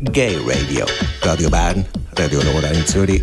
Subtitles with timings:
[0.00, 0.86] Gay Radio.
[1.22, 1.84] Radio Bern,
[2.16, 3.22] Radio Nora in Zürich.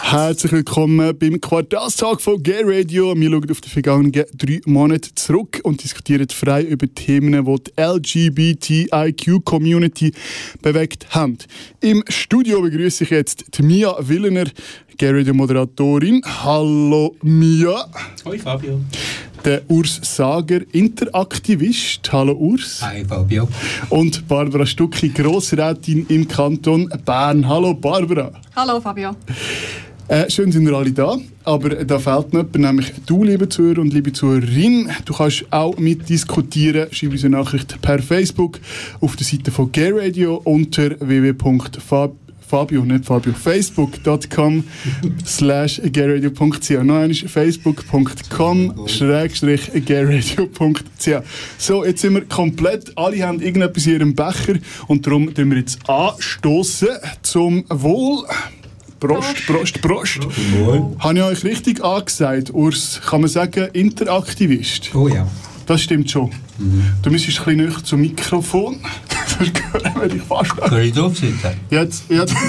[0.00, 3.14] Herzlich willkommen beim Quartalstag von Gay Radio.
[3.14, 7.72] Wir schauen auf die vergangenen drei Monate zurück und diskutieren frei über Themen, die die
[7.78, 10.12] LGBTIQ-Community
[10.62, 11.36] bewegt haben.
[11.80, 14.46] Im Studio begrüße ich jetzt die Mia Willener,
[14.96, 16.22] Gay Radio-Moderatorin.
[16.24, 17.84] Hallo Mia.
[18.24, 18.80] Hoi Fabio.
[19.44, 22.12] Der Urs Sager, Interaktivist.
[22.12, 22.80] Hallo Urs.
[22.80, 23.48] Hi Fabio.
[23.88, 27.48] Und Barbara Stucki, Grossrätin im Kanton Bern.
[27.48, 28.30] Hallo Barbara.
[28.54, 29.16] Hallo Fabio.
[30.06, 33.80] Äh, schön sind wir alle da, aber da fehlt noch jemand, nämlich du, liebe Zuhörer
[33.80, 34.90] und liebe Zuhörerin.
[35.04, 36.92] Du kannst auch mitdiskutieren.
[36.92, 38.60] Schreib uns eine Nachricht per Facebook
[39.00, 40.90] auf der Seite von Gay Radio unter
[42.52, 44.64] www.fabio, nicht Fabio, facebook.com
[45.24, 46.70] slash gayradio.ch.
[46.70, 51.08] Noch einmal facebook.com schrägstrich gayradio.ch.
[51.58, 54.54] So, jetzt sind wir komplett, alle haben irgendetwas in ihrem Becher
[54.86, 56.88] und darum tun wir jetzt anstoßen
[57.22, 58.24] zum Wohl.
[59.00, 60.20] Prost, Prost, Prost.
[60.56, 60.94] Moin.
[61.00, 63.00] Habe ich euch richtig angesagt, Urs?
[63.04, 64.94] Kann man sagen, Interaktivist?
[64.94, 65.26] Oh ja.
[65.66, 66.30] Das stimmt schon.
[67.02, 68.76] Du müsstest ein bisschen näher zum Mikrofon.
[69.38, 69.62] Sonst
[69.94, 70.70] höre ich fast an.
[70.70, 71.50] Soll ich drauf sitzen?
[71.70, 72.34] Jetzt, jetzt.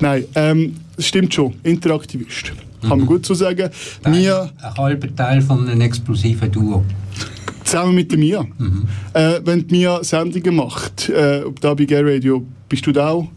[0.00, 1.54] Nein, ähm, das stimmt schon.
[1.62, 2.52] Interaktivist.
[2.82, 3.70] Kann man gut so sagen.
[4.08, 6.84] Mia, Ein halber Teil von einem explosiven Duo.
[7.64, 8.44] zusammen mit der Mia.
[9.14, 13.28] Äh, wenn die Mia Sendungen macht, äh, da bei Gay Radio, bist du da auch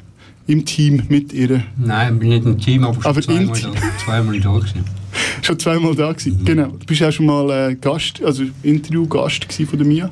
[0.47, 1.63] im Team mit ihr?
[1.77, 3.71] Nein, ich bin nicht im Team, aber schon Aber zweimal, in- da,
[4.05, 4.83] zweimal da gewesen.
[5.41, 6.43] Schon zweimal da gewesen.
[6.45, 6.67] Genau.
[6.67, 10.09] Du bist auch schon mal äh, Gast, also Interviewgast von der Mia.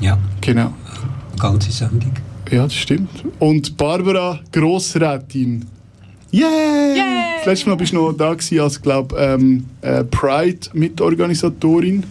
[0.00, 0.72] Ja, Genau.
[1.38, 2.12] ganze Sendung.
[2.50, 3.08] Ja, das stimmt.
[3.38, 5.64] Und Barbara Grossrätin.
[6.32, 6.48] Yeah!
[6.94, 7.02] Yay!
[7.38, 12.04] Das letzte Mal bist du noch da gewesen als, glaube ähm, äh, Pride-Mitorganisatorin.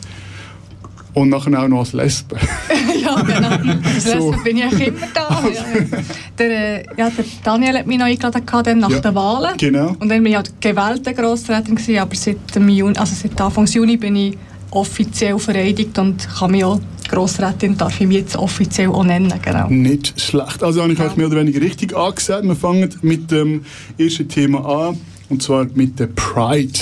[1.16, 2.35] Und nachher auch noch als Lesbe.
[3.02, 3.73] ja, genau.
[3.95, 4.33] Das So.
[4.33, 4.44] so.
[4.44, 5.41] bin ich immer da.
[5.44, 5.49] Ja,
[5.80, 5.97] ja.
[6.38, 6.49] Der,
[6.80, 8.99] äh, ja, der Daniel hat mich noch eingeladen nach Ja.
[8.99, 9.57] den Wahlen.
[9.57, 9.95] Genau.
[10.00, 13.66] Und dann bin ich halt gewählte Grossrätin gewesen, aber seit, dem Juni, also seit Anfang
[13.66, 14.38] Juni bin ich
[14.72, 19.67] offiziell vereidigt und kann mich auch Grossrätin darf ich mich jetzt offiziell auch nennen, genau.
[19.69, 20.63] Nicht schlecht.
[20.63, 22.44] Also habe ich euch mehr oder weniger richtig angesagt.
[22.44, 23.63] Wir fangen mit dem
[23.97, 24.97] ersten Thema an.
[25.29, 26.79] Und zwar mit der Pride.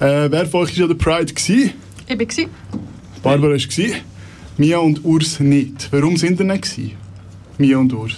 [0.00, 1.32] Äh, wer von euch war an der Pride?
[1.32, 1.70] Gewesen?
[2.08, 2.46] Ich war.
[3.22, 3.94] Barbara war.
[4.58, 5.88] Mia und Urs nicht.
[5.90, 6.62] Warum sind ihr nicht?
[6.62, 6.92] Gewesen?
[7.58, 8.16] Mia und Urs.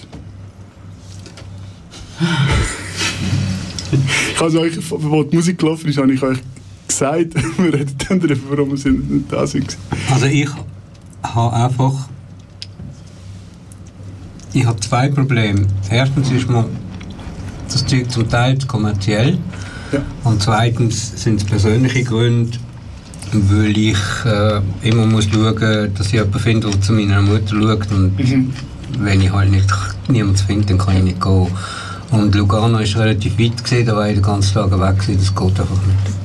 [4.32, 6.38] ich habe euch, wo die Musik gelaufen ist, habe ich euch
[6.88, 9.76] gesagt, wir reden dann darüber, warum wir sind nicht da sind.
[10.10, 10.48] Also ich
[11.22, 12.08] habe einfach...
[14.52, 15.66] Ich habe zwei Probleme.
[15.90, 16.64] Erstens ist mir
[17.66, 19.38] das Zeug zum Teil kommerziell.
[19.92, 20.02] Ja.
[20.22, 22.56] Und zweitens sind es persönliche Gründe,
[23.50, 27.90] weil ich äh, immer muss schauen, dass ich jemanden finde, der zu meiner Mutter schaut.
[27.92, 28.52] Und Mhm.
[28.98, 29.68] wenn ich halt nicht
[30.08, 31.48] niemanden finde, dann kann ich nicht gehen.
[32.10, 35.34] Und Lugano ist relativ weit gesehen, da war ich den ganzen Tag weg gewesen, das
[35.34, 36.23] geht einfach nicht.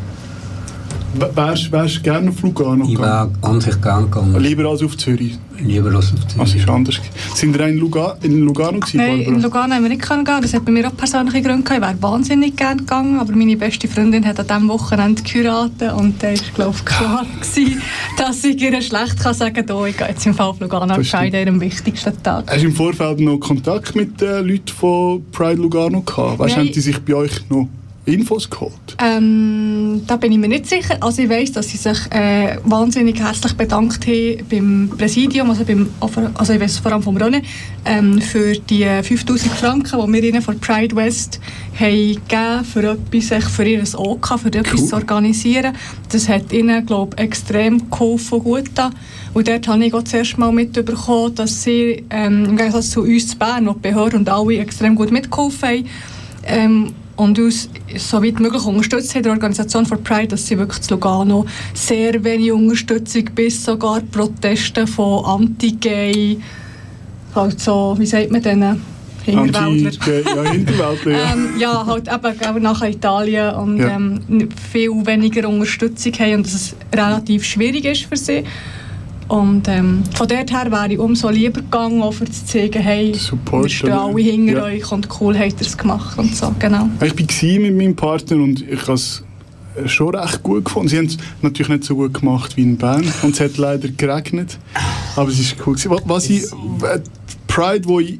[1.14, 3.32] Wärst wärst du gerne auf Lugano Ich gegangen?
[3.42, 5.38] wäre an sich gern gegangen, Lieber als auf Zürich.
[5.60, 6.64] lieber los auf Was Zürich.
[6.64, 7.00] ist anders?
[7.34, 9.42] Sind ihr auch in, Luga in Lugano gewesen, Nein, in?
[9.42, 10.38] Lugano haben wir nicht können gehen.
[10.42, 11.82] Das hat bei mir auch persönliche Gründe gehabt.
[11.82, 16.22] Ich wäre wahnsinnig gerne gegangen, aber meine beste Freundin hat an diesem Wochenende geheiratet und
[16.22, 17.82] da war, glaube ich, klar, gewesen,
[18.18, 20.98] dass ich ihr schlecht kann sagen kann, ich gehe jetzt im Fall auf Lugano Das
[20.98, 22.46] entscheiden, an ihrem wichtigsten Tag.
[22.50, 26.40] Hast du im Vorfeld noch Kontakt mit den Leuten von Pride Lugano gehabt?
[26.40, 27.68] Weißt, haben die sich bei euch noch
[28.14, 28.74] Infos geholt?
[29.04, 30.98] Ähm, da bin ich mir nicht sicher.
[31.02, 35.90] Also ich weiss, dass sie sich äh, wahnsinnig herzlich bedankt haben beim Präsidium, also, beim,
[36.36, 37.42] also ich weiss vor allem vom René,
[37.86, 41.40] ähm, für die 5000 Franken, die wir ihnen von Pride West
[41.80, 44.88] haben gegeben für etwas, für ihr OK, für etwas Cool.
[44.88, 45.76] zu organisieren.
[46.12, 48.94] Das hat ihnen, glaube ich, extrem geholfen und gut getan.
[49.34, 53.28] Und dort habe ich auch zuerst mal mitbekommen, dass sie ähm, im Gegensatz zu uns
[53.28, 55.86] zu Bern, die Behörden und alle extrem gut mitgeholfen haben,
[56.46, 60.82] ähm, und uns so weit möglich unterstützt haben, die Organisation for Pride, dass sie wirklich
[60.82, 66.40] zu Lugano sehr wenig Unterstützung bis sogar Proteste von Anti-Gay,
[67.36, 68.82] halt so, wie sagt man denen,
[69.26, 70.14] Hinterwäldler.
[70.36, 71.34] Ja, Hinterwäldler, ja.
[71.34, 73.96] Ähm, ja, halt eben auch nach Italien und Ja.
[73.96, 78.44] ähm, viel weniger Unterstützung haben und dass es relativ schwierig ist für sie.
[79.30, 83.64] Und ähm, von dort her wäre ich umso lieber gegangen, für zu zeigen, hey, Support,
[83.66, 84.64] wir stehen alle hinter Ja.
[84.64, 86.90] euch und cool habt ihr es gemacht und so, genau.
[87.02, 87.12] Ich
[87.44, 89.24] war mit meinem Partner und ich habe es
[89.86, 90.90] schon recht gut gefunden.
[90.90, 93.88] Sie haben es natürlich nicht so gut gemacht wie in Bern und es hat leider
[93.90, 94.58] geregnet,
[95.16, 96.02] aber es war cool.
[96.06, 97.00] Was ich, äh,
[97.48, 98.20] Pride, wo ich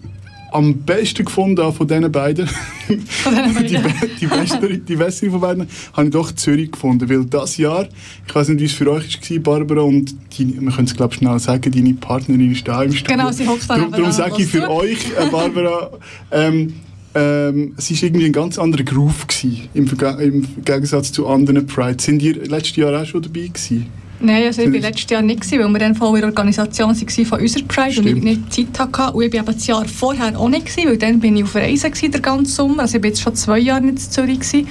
[0.52, 2.50] am besten gefunden habe von diesen beiden,
[2.90, 3.80] die,
[4.20, 7.88] die, bessere, die bessere von beiden, habe ich doch Zürich gefunden, weil das Jahr,
[8.28, 11.14] ich weiß nicht, wie es für euch war, Barbara, und die, wir können es glaube
[11.14, 13.18] ich schnell sagen, deine Partnerin ist da im Studio.
[13.18, 15.92] Genau, sie hockt Darum, darum sage ich für euch, äh, Barbara,
[16.32, 16.74] ähm,
[17.16, 19.88] ähm, es war irgendwie ein ganz anderer Groove gewesen, im,
[20.20, 22.02] im Gegensatz zu anderen Pride.
[22.02, 23.88] Sind ihr letztes Jahr auch schon dabei gewesen?
[24.22, 27.26] Nein, also ich war letztes Jahr nicht, weil wir dann voll in der Organisation waren
[27.26, 28.08] von unserer Pride Stimmt.
[28.08, 29.14] und ich nicht Zeit hatte.
[29.14, 32.22] Und ich war das Jahr vorher auch nicht, weil dann bin ich auf Reisen den
[32.22, 32.84] ganzen Sommer.
[32.84, 34.40] Also ich war jetzt schon zwei Jahre nicht in Zürich.
[34.40, 34.68] Gewesen.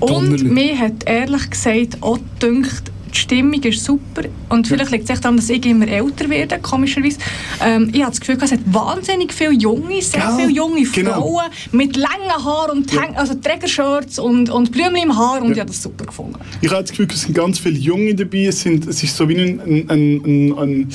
[0.00, 5.20] Und mir hat ehrlich gesagt auch gedacht, die Stimmung ist super und vielleicht liegt es
[5.20, 7.18] daran, dass ich immer älter werde, komischerweise.
[7.64, 11.12] Ähm, ich habe das Gefühl, es hat wahnsinnig viele junge, sehr ja, viele junge genau.
[11.12, 13.02] Frauen mit langen Haaren und ja.
[13.14, 15.52] also Trägershirts und, und Blümchen im Haar und ja.
[15.54, 16.38] ich habe das super gefunden.
[16.60, 19.28] Ich habe das Gefühl, es sind ganz viele Junge dabei, es, sind, es ist so
[19.28, 20.88] wie ein, ein, ein, ein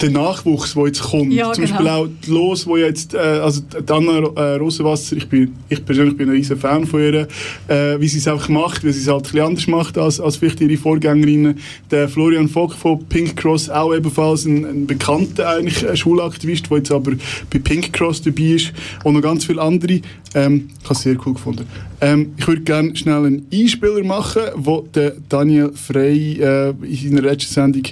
[0.00, 1.32] der Nachwuchs, der jetzt kommt.
[1.32, 1.76] Ja, Zum genau.
[1.76, 6.16] Beispiel auch die Los, wo jetzt, äh, also Anna äh, Rosenwasser, ich, bin, ich persönlich
[6.16, 7.28] bin ein riesen Fan von ihr,
[7.68, 10.20] äh, wie sie es einfach macht, wie sie es halt ein bisschen anders macht als,
[10.20, 11.58] als vielleicht ihre Vorgängerinnen.
[11.90, 16.78] Der Florian Vogt von Pink Cross, auch ebenfalls ein, ein bekannter eigentlich, ein Schulaktivist, der
[16.78, 17.12] jetzt aber
[17.50, 18.72] bei Pink Cross dabei ist
[19.04, 20.00] und noch ganz viele andere.
[20.34, 21.66] Ähm, ich habe es sehr cool gefunden.
[22.00, 27.22] Ähm, ich würde gerne schnell einen Einspieler machen, wo der Daniel Frey äh, in seiner
[27.22, 27.84] letzten Sendung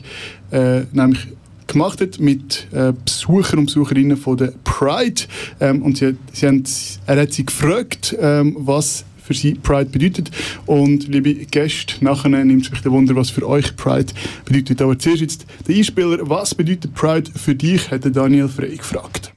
[0.51, 1.29] äh, nämlich
[1.73, 5.23] gemacht hat mit äh, Besuchern und Besucherinnen von der Pride.
[5.61, 6.65] Ähm, und sie, sie haben,
[7.07, 10.31] er hat sie gefragt, ähm, was für sie Pride bedeutet.
[10.67, 14.13] Und liebe Gäste, nachher nimmt es mich der Wunder, was für euch Pride
[14.45, 14.83] bedeutet.
[14.83, 19.33] Aber zuerst jetzt der Einspieler, was bedeutet Pride für dich, hat Daniel Frey gefragt.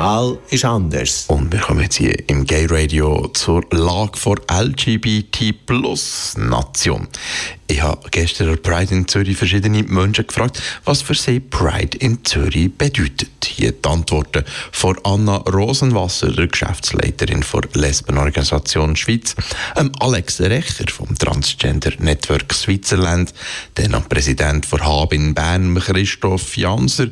[0.00, 1.26] Mal ist anders.
[1.28, 7.06] Und wir kommen jetzt hier im Gay Radio zur Lage vor LGBT Plus Nation.
[7.66, 12.24] Ich habe gestern an Pride in Zürich verschiedene Menschen gefragt, was für sie Pride in
[12.24, 13.28] Zürich bedeutet.
[13.44, 14.42] Hier die Antworten
[14.72, 19.36] von Anna Rosenwasser, der Geschäftsleiterin der Lesbenorganisation Schweiz,
[19.76, 23.34] ähm Alex Recher vom Transgender Network Switzerland,
[23.74, 27.08] dann am Präsident von HAB in Bern, Christoph Janser,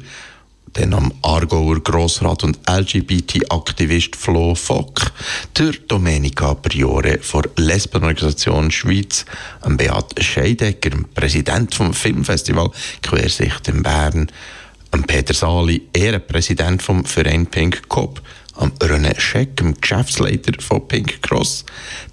[0.73, 5.13] dann am Aargauer Grossrat und LGBT-Aktivist Flo Fock,
[5.57, 9.25] der Domenica Priore von Lesbenorganisation Schweiz,
[9.61, 12.71] am Beat Scheidecker, Präsident vom Filmfestival
[13.03, 14.31] Quersicht in Bern,
[14.91, 18.21] am Peter Sali, Ehrenpräsident vom Verein Pink Cop,
[18.55, 21.65] am René Scheck, dem Geschäftsleiter von Pink Cross,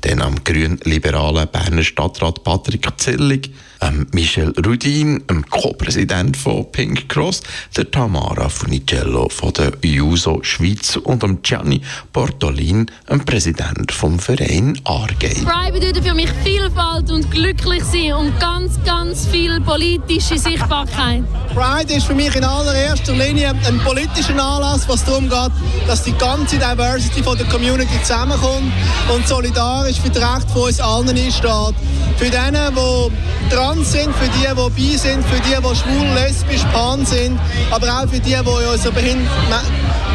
[0.02, 3.52] dann am grün-liberalen Berner Stadtrat Patrick Zillig,
[3.86, 7.42] ähm, Michel Rudin, dem Co-Präsident von Pink Cross,
[7.76, 11.82] der Tamara Funicello von der Juso Schweiz und dem Gianni
[12.14, 15.36] Portolin, dem Präsident vom Verein Argei.
[15.44, 21.24] Pride bedeutet für mich Vielfalt und glücklich sein und ganz, ganz viel politische Sichtbarkeit.
[21.54, 25.52] Pride ist für mich in allererster Linie ein politischer Anlass, was darum geht,
[25.88, 28.72] dass die ganze Diversity von der Community zusammenkommt
[29.14, 31.76] und solidarisch für das Recht von uns allen einsteht.
[32.18, 36.64] Für diejenigen, die trans sind, für die, die bi sind, für die, die schwul, lesbisch,
[36.74, 37.40] pan sind,
[37.72, 39.28] aber auch für die, die in unserer, Behind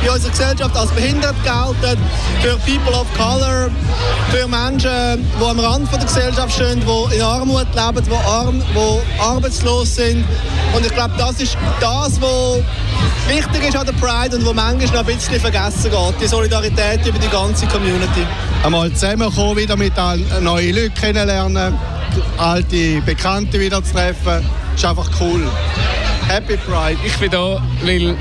[0.03, 2.01] in unserer Gesellschaft als behindert gelten,
[2.41, 3.71] für People of Color,
[4.31, 9.21] für Menschen, die am Rand der Gesellschaft stehen, die in Armut leben, die, arm, die
[9.21, 10.25] arbeitslos sind.
[10.75, 12.63] Und ich glaube, das ist das, was
[13.29, 16.21] wichtig ist an der Pride und wo manchmal noch ein bisschen vergessen geht.
[16.21, 18.27] Die Solidarität über die ganze Community.
[18.65, 19.93] Einmal zusammenkommen, wieder mit
[20.41, 21.75] neuen Leuten kennenlernen,
[22.39, 25.49] alte Bekannte wieder zu treffen, ist einfach cool.
[26.29, 26.99] Happy Pride.
[27.05, 28.15] Ich bin da, weil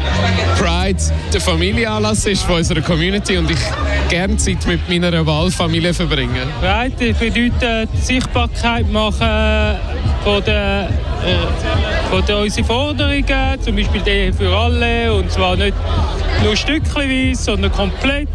[0.58, 1.00] Pride
[1.32, 3.60] der Familienanlass ist von unserer Community und ich
[4.10, 6.48] gerne Zeit mit meiner Wahlfamilie verbringe.
[6.60, 9.78] Pride bedeutet Sichtbarkeit machen
[10.24, 10.90] von der
[11.24, 15.76] äh, von der, unsere Forderungen, zum Beispiel die für alle, und zwar nicht
[16.44, 18.28] nur stückchenweise, sondern komplett.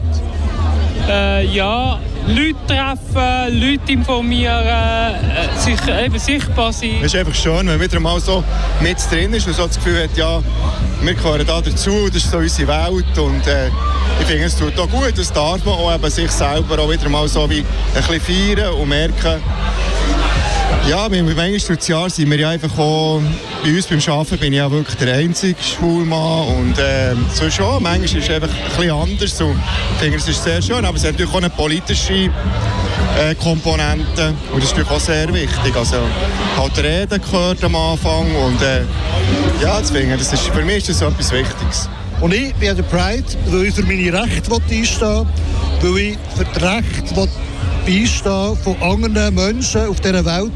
[1.08, 6.96] Äh, ja, Leute treffen, Leute informieren, äh, sich, eben sichtbar sein.
[7.02, 8.42] Es ist einfach schön, wenn man wieder mal so
[8.80, 10.42] mit drin ist und so das Gefühl hat, ja,
[11.02, 13.68] wir gehören da dazu, das ist so unsere Welt und äh,
[14.20, 17.10] ich finde, es tut auch gut, das darf man auch eben sich selber auch wieder
[17.10, 19.42] mal so wie ein bisschen feiern und merken,
[20.88, 23.20] ja, beim Jahr sind wir ja einfach auch,
[23.62, 27.82] bei uns beim Arbeiten bin ich ja wirklich der einzige Schulmann und äh, so schon,
[27.82, 29.56] manchmal ist es einfach ein bisschen anders und
[29.94, 32.30] ich finde, es ist sehr schön, aber es hat natürlich auch eine politische
[33.18, 35.96] äh, Komponente und das ist natürlich auch sehr wichtig, also
[36.56, 38.82] halt Reden gehört am Anfang und äh,
[39.62, 41.88] ja, deswegen, das ist, für mich ist das so etwas Wichtiges.
[42.20, 45.26] Und ich bin der Pride, weil ich für meine Rechte einstehen
[45.80, 47.14] will, weil ich für die Rechte
[47.84, 50.52] beistehen von anderen Menschen auf dieser Welt,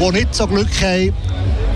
[0.00, 1.12] die nicht so Glück haben,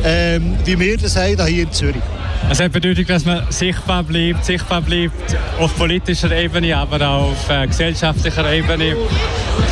[0.05, 2.03] ähm, wie wir das haben hier in Zürich.
[2.51, 7.51] Es hat bedeutet, dass man sichtbar bleibt, sichtbar bleibt auf politischer Ebene, aber auch auf
[7.51, 8.97] äh, gesellschaftlicher Ebene.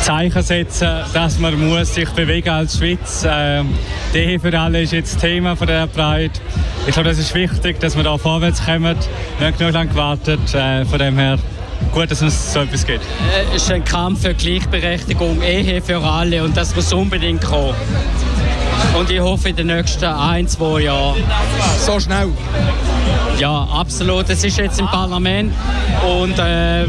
[0.01, 3.25] Zeichen setzen, dass man muss sich bewegen als Schweiz.
[3.29, 3.69] Ähm,
[4.13, 6.33] die für alle ist jetzt Thema von der Pride.
[6.87, 8.97] Ich glaube, das ist wichtig, dass wir da vorwärts kommen.
[9.37, 10.53] Wir haben genug lange gewartet.
[10.53, 11.37] Äh, von dem her
[11.91, 13.03] gut, dass es so etwas gibt.
[13.03, 17.75] Äh, es ist ein Kampf für Gleichberechtigung, Ehe für alle und das muss unbedingt kommen.
[18.97, 21.23] Und ich hoffe in den nächsten ein, zwei Jahren.
[21.79, 22.29] So schnell?
[23.39, 24.29] Ja, absolut.
[24.29, 25.53] Es ist jetzt im Parlament
[26.07, 26.85] und äh,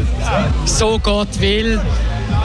[0.65, 1.81] so Gott will,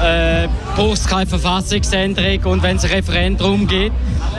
[0.02, 3.94] äh, braucht es keine Verfassungsänderung und wenn es ein Referendum gibt,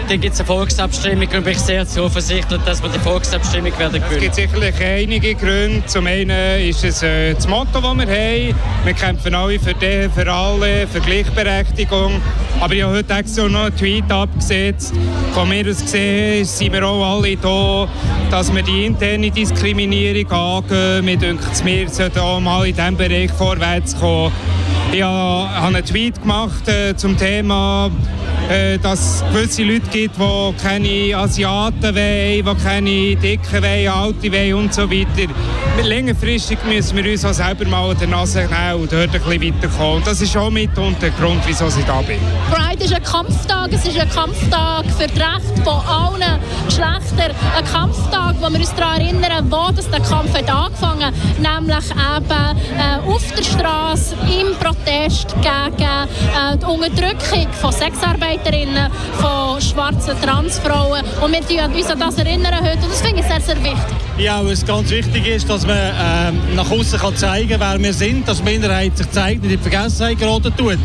[0.08, 4.02] dann gibt es eine Volksabstimmung und bin ich sehr zuversichtlich, dass wir die Volksabstimmung werden
[4.02, 4.12] gewinnen.
[4.12, 5.86] Es gibt sicherlich einige Gründe.
[5.86, 8.56] Zum einen ist es äh, das Motto, das wir haben.
[8.84, 12.22] Wir kämpfen alle für die, für alle, für Gleichberechtigung.
[12.60, 14.94] Aber ich habe heute extra noch einen Tweet abgesetzt.
[15.34, 17.88] Von mir aus gesehen sind wir auch alle da,
[18.30, 21.06] dass wir die interne Diskriminierung angehen.
[21.06, 24.32] Mir denkt es, wir sollten auch mal in diesem Bereich vorwärts kommen.
[24.92, 27.90] Ich habe einen Tweet gemacht äh, zum Thema,
[28.82, 34.54] dass es gewisse Leute gibt, die keine Asiaten wollen, die keine Dicken wollen, Alte wollen
[34.54, 35.32] und so weiter.
[35.84, 39.42] Längerfristig müssen wir uns auch selber mal an der Nase nehmen und dort ein bisschen
[39.42, 39.96] weiterkommen.
[39.98, 42.20] Und das ist auch mit unter der Grund, wieso ich da bin.
[42.52, 43.72] Pride ist ein Kampftag.
[43.72, 47.36] Es ist ein Kampftag für die Rechte von allen Geschlechtern.
[47.58, 51.14] Ein Kampftag, wo wir uns daran erinnern, wo das der Kampf hat angefangen hat.
[51.40, 57.72] Nämlich eben äh, auf der Straße im Protest gegen äh, die Unterdrückung von
[58.32, 61.04] Sexarbeiterinnen, von schwarzen Transfrauen.
[61.22, 62.18] Und wir erinnern uns an das
[62.62, 62.84] heute.
[62.84, 64.11] Und das finde ich sehr, sehr wichtig.
[64.22, 67.92] Ja, was ganz wichtig ist, dass man ähm, nach außen kann zeigen kann, wer wir
[67.92, 70.74] sind, dass die Minderheit sich zeigt und in die Vergessenheit geraten tut.
[70.74, 70.80] Und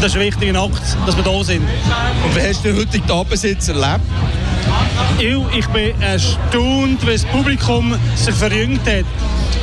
[0.00, 1.62] das ist ein wichtiger Akt, dass wir da sind.
[1.62, 4.00] Und wie hast du den heutigen Abend jetzt erlebt?
[5.20, 9.04] Ich, ich bin erstaunt, wie das Publikum sich verjüngt hat.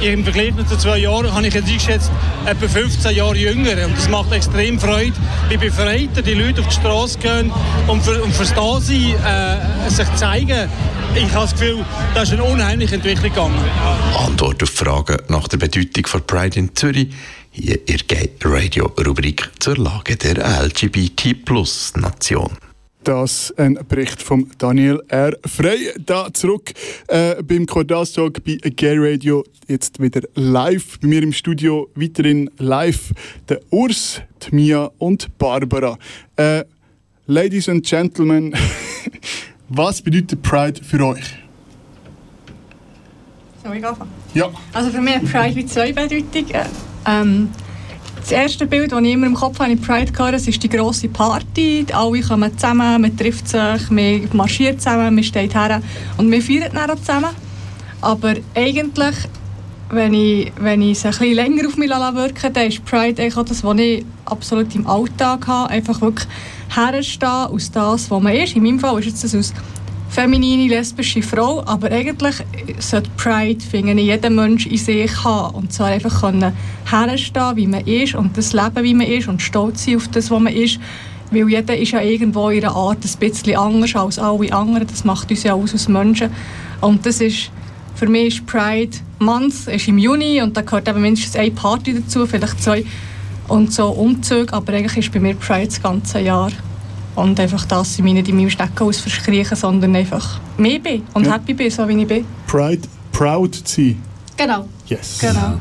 [0.02, 2.12] Im Vergleich zu zwei Jahren habe ich jetzt eingeschätzt,
[2.46, 3.86] etwa 15 Jahre jünger.
[3.86, 5.14] Und das macht extrem Freude,
[5.50, 7.52] wie befreiter die Leute auf die Straße gehen
[7.88, 10.70] und für, und fürs Dasein äh, sich zeigen.
[11.16, 13.60] Ich habe das Gefühl, da ist eine unheimliche Entwicklung gegangen.
[14.16, 17.08] Antwort auf Fragen nach der Bedeutung von Pride in Zürich
[17.50, 22.52] hier in der Gay Radio Rubrik zur Lage der LGBT-Plus-Nation.
[23.04, 25.36] Das ein Bericht von Daniel R.
[25.44, 25.92] Frey.
[26.06, 26.72] Da zurück
[27.08, 29.44] äh, beim Cordas-Talk bei Gay Radio.
[29.68, 31.00] Jetzt wieder live.
[31.00, 33.12] Bei mir im Studio weiterhin live
[33.50, 35.98] der Urs, die Mia und Barbara.
[36.36, 36.64] Äh,
[37.26, 38.54] Ladies and Gentlemen,
[39.70, 41.43] was bedeutet Pride für euch?
[43.64, 44.12] Soll ich anfangen?
[44.34, 44.50] Ja.
[44.74, 46.66] Also für mich hat Pride wie zwei Bedeutungen.
[47.06, 47.50] Ähm,
[48.20, 50.70] das erste Bild, das ich immer im Kopf habe, in Pride hatte, das ist die
[50.70, 51.86] grosse Party.
[51.94, 55.82] Alle kommen zusammen, man trifft sich, man marschiert zusammen, man steht her
[56.18, 57.32] und wir feiern dann zusammen.
[58.02, 59.16] Aber eigentlich,
[59.90, 63.38] wenn ich, wenn ich es ein bisschen länger auf mich wirken dann ist Pride eigentlich
[63.38, 65.70] auch das, was ich absolut im Alltag habe.
[65.70, 66.28] Einfach wirklich
[66.74, 68.56] herstehen aus das, was man ist.
[68.56, 69.54] In meinem Fall ist das aus
[70.14, 72.36] feminine, lesbische Frau, aber eigentlich
[72.78, 75.56] sollte Pride, finde ich, jeder Mensch in sich haben.
[75.56, 76.54] Und zwar einfach können
[76.86, 80.30] herstehen, wie man ist und das Leben, wie man ist und stolz sein auf das,
[80.30, 80.80] was man ist.
[81.32, 84.86] Weil jeder ist ja irgendwo in ihrer Art ein bisschen anders als alle anderen.
[84.88, 86.30] Das macht uns ja aus als Menschen.
[86.80, 87.50] Und das ist,
[87.96, 91.96] für mich ist Pride Month, ist im Juni und da gehört eben mindestens eine Party
[91.96, 92.86] dazu, vielleicht zwei
[93.48, 96.52] und so Umzüge, aber eigentlich ist bei mir Pride das ganze Jahr.
[97.16, 101.34] Und einfach das, ich meine, in meinem Steckenhaus verschriechen, sondern einfach mehr bin und Ja.
[101.34, 102.26] happy bin, so wie ich bin.
[102.48, 104.02] Pride, proud zu sein.
[104.36, 104.68] Genau.
[104.88, 105.20] Yes.
[105.20, 105.60] Genau.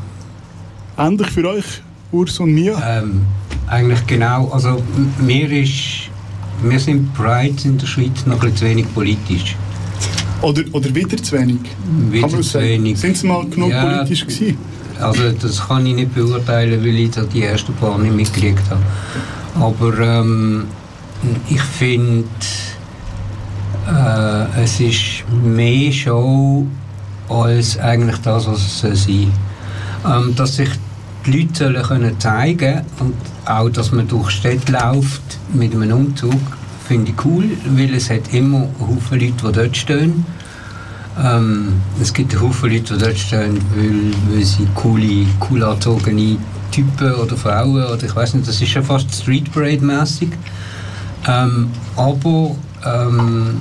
[0.96, 1.64] Ähnlich für euch,
[2.10, 2.80] Urs und Mia?
[2.84, 3.22] Ähm,
[3.68, 4.48] eigentlich genau.
[4.48, 4.82] Also
[5.18, 6.08] mir ist,
[6.62, 9.56] wir sind Pride in der Schweiz noch ein bisschen zu wenig politisch.
[10.40, 11.60] Oder, oder wieder zu wenig?
[12.10, 12.64] Wieder Kann man zu sagen.
[12.66, 12.98] wenig.
[12.98, 14.58] Sind sie mal genug Ja, politisch gewesen?
[15.00, 18.80] Also das kann ich nicht beurteilen, weil ich da die ersten paar nicht mitgekriegt habe.
[19.54, 20.64] Aber ähm,
[21.48, 22.28] ich finde,
[23.88, 26.66] äh, es ist mehr Show
[27.28, 29.32] als eigentlich das, was es soll sein
[30.06, 30.68] ähm, Dass sich
[31.26, 33.14] die Leute sollen können zeigen und
[33.46, 36.40] auch, dass man durch Städte läuft mit einem Umzug,
[36.86, 37.44] finde ich cool,
[37.76, 40.24] weil es hat immer Haufen Leute, die dort stehen.
[41.22, 46.38] Ähm, es gibt Haufen Leute, die dort stehen, weil, weil sie coole, cool anzogene
[46.72, 50.30] Typen oder Frauen oder ich weiß nicht, das ist schon fast Street Parade mäßig.
[51.28, 53.60] Ähm, aber ähm,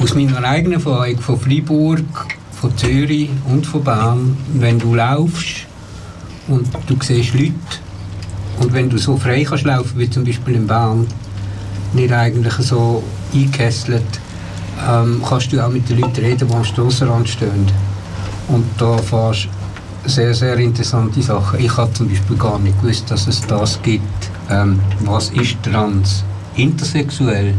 [0.00, 5.66] aus meiner eigenen Erfahrung von Freiburg, von Zürich und von Bern, wenn du laufst
[6.48, 7.52] und du siehst Leute
[8.60, 11.06] und wenn du so frei kannst laufen wie zum Beispiel in Bern,
[11.92, 14.20] nicht eigentlich so eingekesselt,
[14.88, 17.66] ähm, kannst du auch mit den Leuten reden, die am Strassenrand stehen.
[18.48, 19.48] Und da fährst
[20.04, 21.60] sehr, sehr interessante Sachen.
[21.60, 24.30] Ich habe zum Beispiel gar nicht gewusst, dass es das gibt.
[24.50, 26.24] Ähm, was ist trans?
[26.56, 27.54] Intersexuell?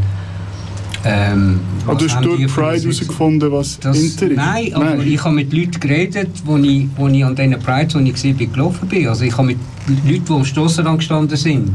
[1.04, 4.36] Ähm, du was hast haben durch die Pride herausgefunden, was das, Inter ist?
[4.36, 7.98] Nein, aber ich habe mit Leuten geredet, wo ich, wo ich an diesen Prides, wo
[8.00, 9.08] ich gesehen bin, gelaufen bin.
[9.08, 9.58] Also ich habe mit
[10.04, 11.70] Leuten, die am Strassenrand gestanden sind,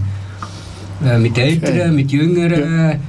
[1.03, 2.99] äh, mit Älteren, mit Jüngeren,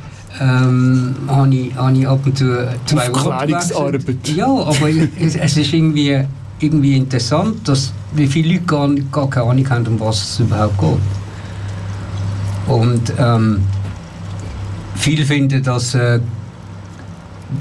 [0.40, 4.28] ähm, habe ich, habe ich ab und zu zwei Aufklärungsarbeit.
[4.34, 4.88] Ja, aber
[5.20, 6.18] es, es ist irgendwie,
[6.60, 10.78] irgendwie interessant, dass wie viele Leute gar, gar keine Ahnung haben, um was es überhaupt
[10.78, 11.25] geht.
[12.66, 13.62] Und ähm,
[14.96, 16.20] viele finden, dass äh,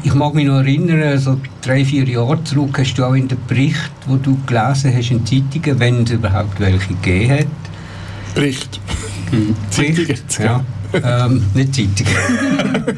[0.03, 3.37] ich mag mich noch erinnern, so drei, vier Jahre zurück hast du auch in den
[3.47, 7.47] Bericht, wo du gelesen hast in Zeitungen, wenn es überhaupt welche gegeben hat.
[8.33, 8.79] Bericht.
[9.69, 10.17] Zeitungen?
[10.39, 10.63] Ja.
[11.25, 12.97] ähm, nicht Zeitungen.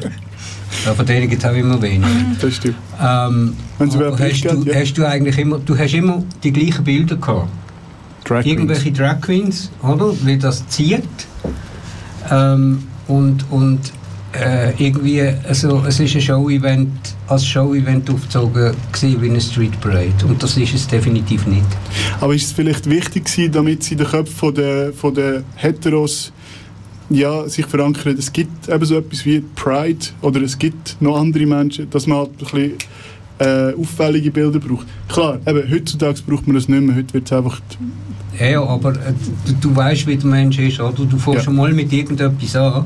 [0.86, 2.08] ja, von denen gibt es auch immer weniger.
[2.40, 2.76] Das stimmt.
[3.00, 4.74] Ähm, hast, Bericht du, ja.
[4.74, 7.48] hast du eigentlich immer, du hast immer die gleichen Bilder gehabt.
[8.24, 8.46] Drag Queens.
[8.46, 10.12] Irgendwelche Drag Queens, oder?
[10.22, 11.02] Wie das zieht.
[12.30, 13.80] Ähm, und und
[14.32, 16.90] äh, irgendwie, also, es ist ein Show-Event,
[17.28, 20.12] als Show-Event aufgezogen gewesen wie eine Street Parade.
[20.26, 21.66] Und das ist es definitiv nicht.
[22.20, 26.32] Aber ist es vielleicht wichtig gewesen, damit sie den Köpfen von der, von der Heteros
[27.10, 31.46] ja, sich verankern, es gibt eben so etwas wie Pride oder es gibt noch andere
[31.46, 32.72] Menschen, dass man halt ein bisschen
[33.38, 34.86] äh, auffällige Bilder braucht.
[35.08, 37.60] Klar, eben, heutzutage braucht man das nicht mehr, heute wird es einfach...
[38.38, 39.12] Ja, ja, aber äh,
[39.46, 41.04] du, du weißt, wie der Mensch ist, oder?
[41.04, 41.44] Du fährst Ja.
[41.44, 42.84] schon mal mit irgendetwas an,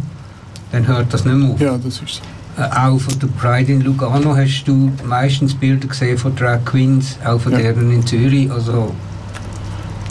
[0.70, 1.60] dann hört das nicht mehr auf.
[1.60, 2.14] Ja, das ist
[2.56, 2.62] so.
[2.62, 7.16] Äh, auch von der Pride in Lugano hast du meistens Bilder gesehen von Drag Queens,
[7.24, 7.58] auch von Ja.
[7.58, 8.50] deren in Zürich.
[8.50, 8.92] Also,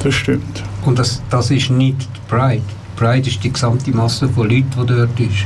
[0.03, 0.63] das stimmt.
[0.85, 2.63] Und das, das ist nicht die Pride.
[2.95, 5.45] Pride ist die gesamte Masse von Leuten, die dort ist.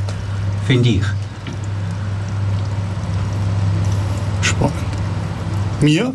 [0.68, 1.02] Finde ich.
[4.42, 4.74] Spannend.
[5.82, 6.12] Mia?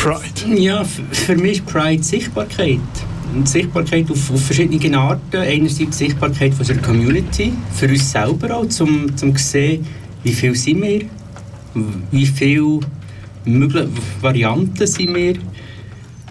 [0.00, 0.58] Pride.
[0.58, 2.80] Ja, für mich ist Pride Sichtbarkeit.
[3.34, 5.36] Und Sichtbarkeit auf, auf verschiedene Arten.
[5.36, 9.86] Einerseits Sichtbarkeit von unserer Community, für uns selber auch, um zu sehen,
[10.22, 11.02] wie viel sind wir,
[12.10, 12.80] wie viele
[13.44, 13.88] mögliche
[14.22, 15.34] Varianten sind wir.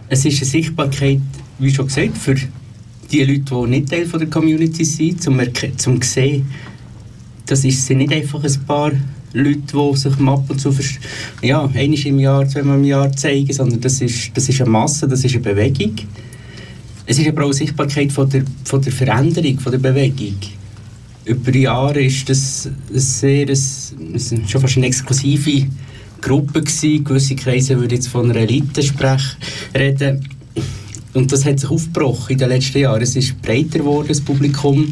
[0.07, 1.21] Es ist eine Sichtbarkeit,
[1.59, 2.35] wie schon gesagt, für
[3.11, 5.39] die Leute, die nicht Teil von der Community sind, um
[5.77, 6.51] zu sehen,
[7.45, 8.93] das ist, sind nicht einfach ein paar
[9.33, 10.73] Leute, die sich ab und zu
[11.41, 15.07] ja, einmal im Jahr, zweimal im Jahr zeigen, sondern das ist, das ist eine Masse,
[15.07, 15.95] das ist eine Bewegung.
[17.05, 20.37] Es ist aber auch eine Sichtbarkeit von der, von der Veränderung, von der Bewegung.
[21.25, 23.93] Über die Jahre ist das ein sehr, ein, es
[24.31, 25.67] ist schon fast eine exklusive
[26.21, 27.03] Gruppe gewesen.
[27.03, 29.37] Gewisse Kreise würden jetzt von einer Elite sprechen,
[29.75, 30.27] reden.
[31.13, 33.01] Und das hat sich aufgebrochen in den letzten Jahren.
[33.01, 34.91] Es ist breiter geworden, das Publikum.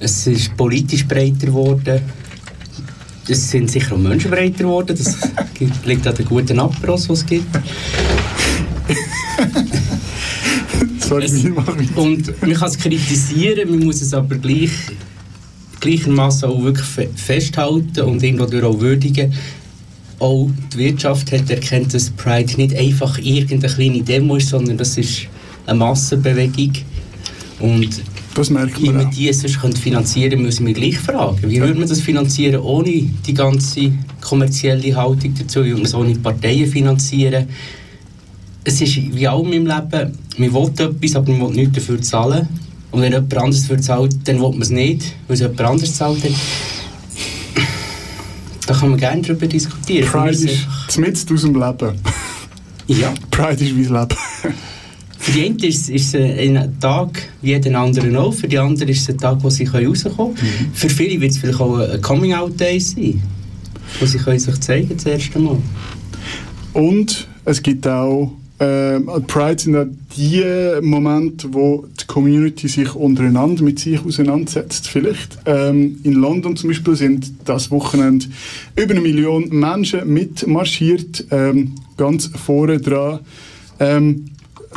[0.00, 2.00] Es ist politisch breiter geworden.
[3.26, 4.96] Es sind sicher auch Menschen breiter geworden.
[4.96, 5.16] Das
[5.84, 7.58] liegt an den guten Aperos, die es gibt.
[11.00, 11.44] Sorry, es,
[11.94, 14.70] und man kann es kritisieren, man muss es aber gleich,
[15.80, 19.32] gleichermaßen auch wirklich fe- festhalten und irgendwo auch würdigen.
[20.18, 24.96] Auch die Wirtschaft hat erkannt, dass Pride nicht einfach irgendeine kleine Demo ist, sondern das
[24.96, 25.26] ist
[25.66, 26.72] eine Massenbewegung.
[27.60, 28.00] Und
[28.34, 31.38] das merkt wie man die sonst könnte finanzieren könnte, müssen wir gleich fragen.
[31.42, 35.60] Wie würde man das finanzieren ohne die ganze kommerzielle Haltung dazu?
[35.60, 37.48] Wie würde man es ohne Parteien finanzieren?
[38.64, 42.48] Es ist wie allem im Leben, man will etwas, aber man will nichts dafür zahlen.
[42.90, 45.94] Und wenn jemand anderes dafür zahlt, dann will man es nicht, weil es jemand anderes
[45.94, 46.24] zahlt.
[46.24, 46.34] Dann
[48.66, 50.08] da kann man gerne darüber diskutieren.
[50.08, 51.98] Pride ist mitten aus dem Leben.
[52.86, 53.12] Ja.
[53.30, 54.54] Pride ist wie das Leben.
[55.24, 58.90] Für die einen ist, ist es ein Tag wie jeden anderen auch, für die anderen
[58.90, 60.70] ist es ein Tag, wo sie rauskommen können.
[60.74, 63.22] Für viele wird es vielleicht auch ein Coming-out-Day sein,
[63.98, 65.56] wo sie können sich zeigen das erste Mal.
[66.74, 70.44] Und es gibt auch ähm, Pride sind auch die
[70.82, 74.88] Momente, wo die Community sich untereinander mit sich auseinandersetzt.
[74.88, 78.26] Vielleicht ähm, in London zum Beispiel sind das Wochenende
[78.76, 83.20] über eine Million Menschen mitmarschiert, ähm, ganz vorne dran.
[83.80, 84.26] Ähm,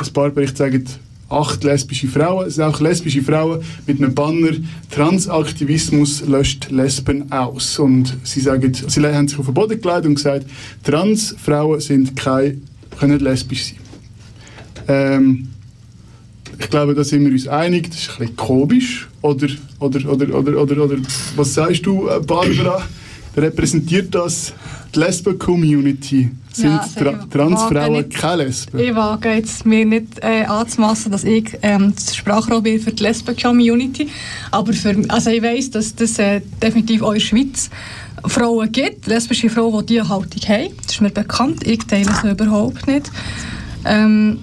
[0.06, 0.84] ein paar Berichte sagen
[1.28, 2.46] acht lesbische Frauen.
[2.46, 4.52] Es sind auch lesbische Frauen mit einem Banner
[4.90, 7.78] Transaktivismus löscht Lesben aus.
[7.78, 10.46] Und sie sagen, sie haben sich auf den Boden gelegt und gesagt,
[10.84, 12.56] Transfrauen sind keine,
[12.98, 13.78] können lesbisch sein.
[14.88, 15.48] Ähm,
[16.58, 17.90] ich glaube, da sind wir uns einig.
[17.90, 19.08] Das ist ein bisschen komisch.
[19.20, 20.96] Oder, oder, oder, oder, oder, oder
[21.36, 22.82] was sagst du, äh, Barbara?
[23.36, 24.52] repräsentiert das
[24.94, 26.30] die Lesben-Community?
[26.52, 28.78] Sind Ja, Tra Transfrauen keine Lesben?
[28.78, 33.02] Ich wage jetzt mir nicht äh, anzumassen, dass ich ähm, das Sprachrohr bin für die
[33.02, 34.08] Lesben-Community.
[34.50, 37.70] Aber für, also ich weiss, dass das äh, definitiv auch in der Schweiz
[38.24, 40.70] Frauen gibt, lesbische Frauen, die diese Haltung haben.
[40.82, 41.66] Das ist mir bekannt.
[41.66, 43.10] Ich teile es überhaupt nicht.
[43.84, 44.38] Ähm,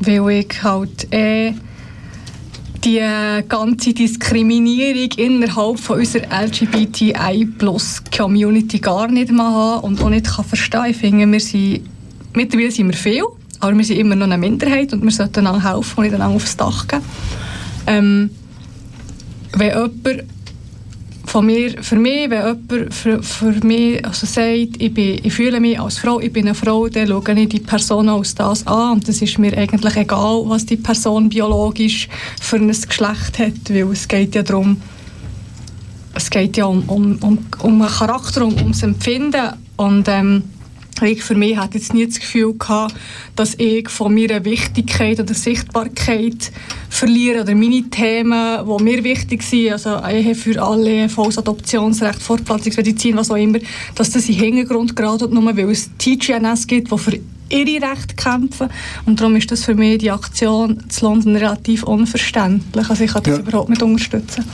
[0.00, 1.52] weil ich halt äh,
[2.84, 3.00] die
[3.48, 10.86] ganze Diskriminierung innerhalb von unserer LGBTI-Plus-Community gar nicht mal habe und auch nicht kann verstehen.
[10.88, 11.82] Ich finde, wir sind,
[12.34, 13.24] mittlerweile sind wir viel,
[13.60, 16.36] aber wir sind immer noch eine Minderheit und wir sollten einander helfen und nicht einander
[16.36, 17.02] aufs Dach geben.
[17.86, 18.30] Ähm,
[19.52, 20.24] wenn jemand
[21.24, 25.60] von mir, für mich, wenn jemand für, für mich also sagt, ich, bin, ich fühle
[25.60, 28.92] mich als Frau, ich bin eine Frau, dann schaue ich die Person als das an.
[28.92, 32.08] Und es ist mir eigentlich egal, was die Person biologisch
[32.40, 34.76] für ein Geschlecht hat, weil es geht ja darum,
[36.14, 39.52] es geht ja um, um, um, um einen Charakter, um, ums Empfinden.
[39.76, 40.44] Und ähm,
[41.02, 42.94] ich für mich hatte jetzt nie das Gefühl gehabt,
[43.34, 46.52] dass ich von meiner Wichtigkeit oder Sichtbarkeit
[46.90, 53.16] verliere oder meine Themen, die mir wichtig sind, also Ehe für alle, volles Adoptionsrecht, Fortpflanzungsmedizin,
[53.16, 53.58] was auch immer,
[53.94, 58.14] dass das in den Hintergrund geraten, nur weil es TGNS gibt, die für ihre Rechte
[58.16, 58.68] kämpfen
[59.04, 63.22] und darum ist das für mich die Aktion zu London relativ unverständlich, also ich kann
[63.22, 63.42] das Ja.
[63.42, 64.44] überhaupt nicht unterstützen.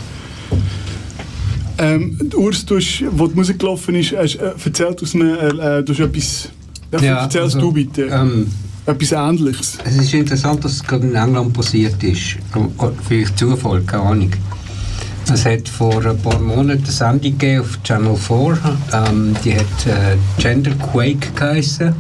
[1.79, 5.79] Ähm, Urs, du hast, wo die Musik gelaufen ist, hast äh, erzählt aus einem, äh,
[5.79, 6.49] äh, du hast etwas...
[6.91, 8.03] Ja, erzählst also, du bitte.
[8.07, 8.49] ähm,
[8.87, 9.79] etwas Ähnliches.
[9.85, 12.39] Es ist interessant, dass es gerade in England passiert ist.
[12.79, 14.31] Oder Vielleicht Zufall, keine Ahnung.
[15.33, 18.59] Es hat vor ein paar Monaten eine Sendung gegeben auf Channel 4.
[18.95, 21.95] Ähm, die hat äh, Gender Quake geheißen.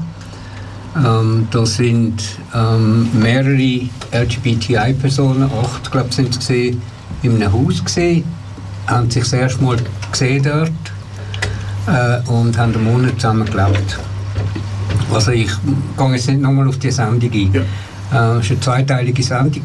[0.96, 2.22] Ähm, da sind
[2.54, 6.82] ähm, mehrere LGBTI-Personen, acht glaube ich sind es gewesen,
[7.22, 8.24] in einem Haus gesehen,
[8.88, 9.76] haben sich das erste Mal
[10.10, 10.70] gesehen dort
[11.86, 13.98] äh, und haben einen Monat zusammen gelebt.
[15.12, 15.50] Also ich
[15.96, 17.54] gehe jetzt nicht nochmal auf die Sendung ein.
[17.54, 17.60] Äh,
[18.10, 19.62] es war eine zweiteilige Sendung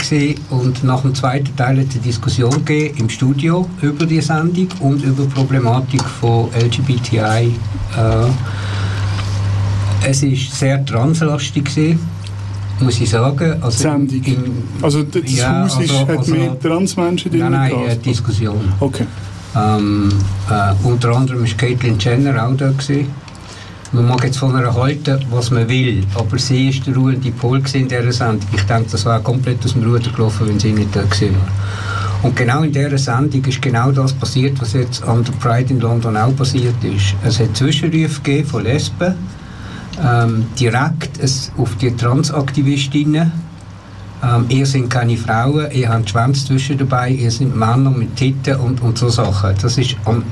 [0.49, 4.67] und nach dem zweiten Teil hat es eine Diskussion gegeben im Studio über die Sendung
[4.79, 7.17] und über die Problematik von LGBTI.
[7.17, 8.29] Äh,
[10.05, 11.99] es war sehr translastig, gewesen,
[12.79, 13.61] muss ich sagen.
[13.61, 14.21] Also Sendung?
[14.81, 18.73] also das Ja, Haus ist, also- hat also- mehr Transmenschen drin Nein, nein, äh, Diskussion.
[18.79, 19.05] Okay.
[19.55, 20.09] Ähm,
[20.49, 22.69] äh, unter anderem war Caitlyn Jenner auch da.
[22.71, 23.07] Gewesen.
[23.91, 27.61] Man mag jetzt von ihr halten, was man will, aber sie war der ruhende Pol
[27.73, 28.47] in dieser Sendung.
[28.51, 32.23] Ich denke, das wäre komplett aus dem Ruder gelaufen, wenn sie nicht da gewesen wäre.
[32.23, 35.79] Und genau in dieser Sendung ist genau das passiert, was jetzt an der Pride in
[35.79, 37.13] London auch passiert ist.
[37.23, 39.13] Es hat Zwischenrufe gegeben von Lesben,
[40.01, 43.31] ähm, direkt es auf die Transaktivistinnen.
[44.23, 48.55] Ähm, ihr sind keine Frauen, ihr habt Schwänze zwischen dabei, ihr sind Männer mit Titten
[48.55, 49.53] und, und so Sachen.
[49.61, 50.23] Das ist am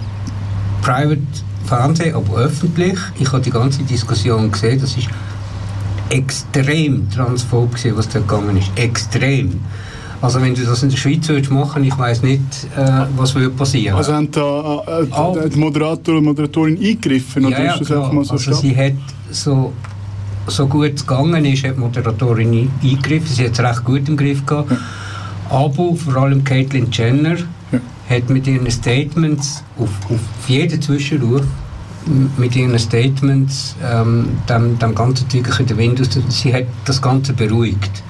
[0.82, 1.22] Private
[1.66, 2.98] Fernsehen, aber öffentlich.
[3.20, 5.08] Ich habe die ganze Diskussion gesehen, das ist
[6.10, 8.72] extrem transphob gewesen, was da gegangen ist.
[8.76, 9.60] Extrem.
[10.22, 12.42] Also wenn du das in der Schweiz würdest machen, ich weiß nicht,
[12.78, 13.96] äh, was würde passieren.
[13.98, 17.46] Also haben da äh, äh, der Moderator und Moderatorin eingegriffen?
[17.46, 18.94] Oder Ja, ja, so also sie hat
[19.32, 19.74] so,
[20.48, 23.28] so gut es gegangen ist, hat die Moderatorin ein- eingegriffen.
[23.36, 24.72] Sie hat es recht gut im Griff gehabt.
[25.50, 27.38] Aber vor allem Caitlyn Jenner
[28.10, 31.44] hat mit ihren Statements auf, auf jeden Zwischenruf
[32.38, 36.10] mit ihren Statements ähm, dem, dem ganzen wirklich in den Wind aus.
[36.30, 38.04] Sie hat das Ganze beruhigt.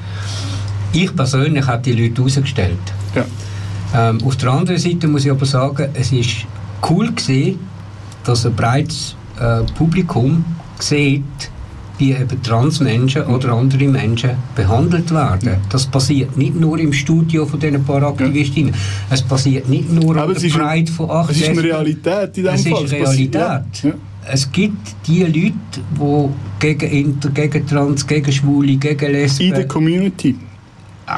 [0.93, 2.77] Ich persönlich habe die Leute rausgestellt.
[3.93, 6.45] Ähm, auf der anderen Seite muss ich aber sagen, es ist
[6.89, 7.59] cool gesehen,
[8.23, 10.45] dass ein breites äh, Publikum
[10.79, 11.23] sieht,
[11.97, 15.57] wie eben Transmenschen oder andere Menschen behandelt werden.
[15.69, 18.73] Das passiert nicht nur im Studio von diesen paar Aktivistinnen.
[19.09, 21.61] Es passiert nicht nur Aber an der ist Pride von acht es ist eine.
[21.63, 22.83] Realität in dem Es Fall.
[22.85, 23.83] ist Es passiert- Realität.
[23.83, 23.95] ja, ja.
[24.31, 25.53] Es gibt die Leute,
[25.99, 29.47] die gegen Inter, gegen Trans, gegen Schwule, gegen Lesben...
[29.47, 30.35] In der Community.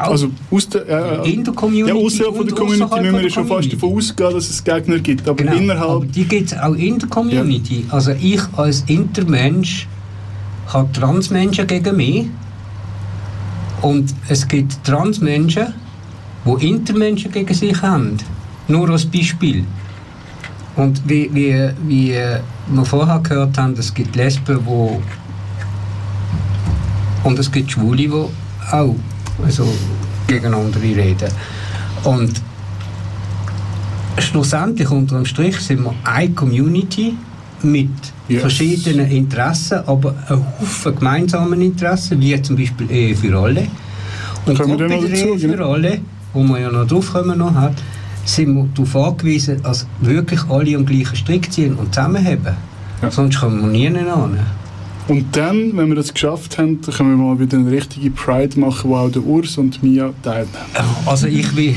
[0.02, 0.88] Also aus der,
[1.24, 4.34] äh, In der Community Ja, außerhalb von der Community müssen wir schon fast davon ausgehen,
[4.34, 5.28] dass es Gegner gibt.
[5.28, 5.90] Aber Genau, innerhalb...
[5.90, 7.86] aber die gibt es auch in der Community.
[7.90, 9.88] Also ich als Intermensch
[10.68, 12.28] habe Transmenschen gegen mich
[13.82, 15.74] und es gibt Transmenschen,
[16.46, 18.18] die Intermenschen gegen sich haben.
[18.68, 19.66] Nur als Beispiel.
[20.76, 25.00] Und wie, wie, wie wir vorher gehört haben, es gibt Lesben, die
[27.28, 28.96] und es gibt Schwule, die auch
[29.44, 29.68] also,
[30.28, 31.30] gegen andere reden.
[32.04, 32.42] Und
[34.18, 37.16] schlussendlich unter dem Strich sind wir eine Community
[37.64, 37.90] mit
[38.30, 43.68] verschiedenen Interessen, aber ein Haufen gemeinsamen Interessen, wie zum Beispiel Ehe für alle.
[44.46, 46.00] Und gerade bei der Ehe für alle,
[46.34, 47.76] wo man ja noch drauf kommen noch hat,
[48.26, 52.56] sind wir darauf angewiesen, dass wirklich alle am gleichen Strick ziehen und zusammenheben.
[53.10, 54.40] Sonst kommen wir nie an.
[55.08, 58.60] Und dann, wenn wir das geschafft haben, dann können wir mal wieder eine richtige Pride
[58.60, 60.50] machen, wo auch der Urs und Mia teilnehmen.
[61.06, 61.76] Also ich will...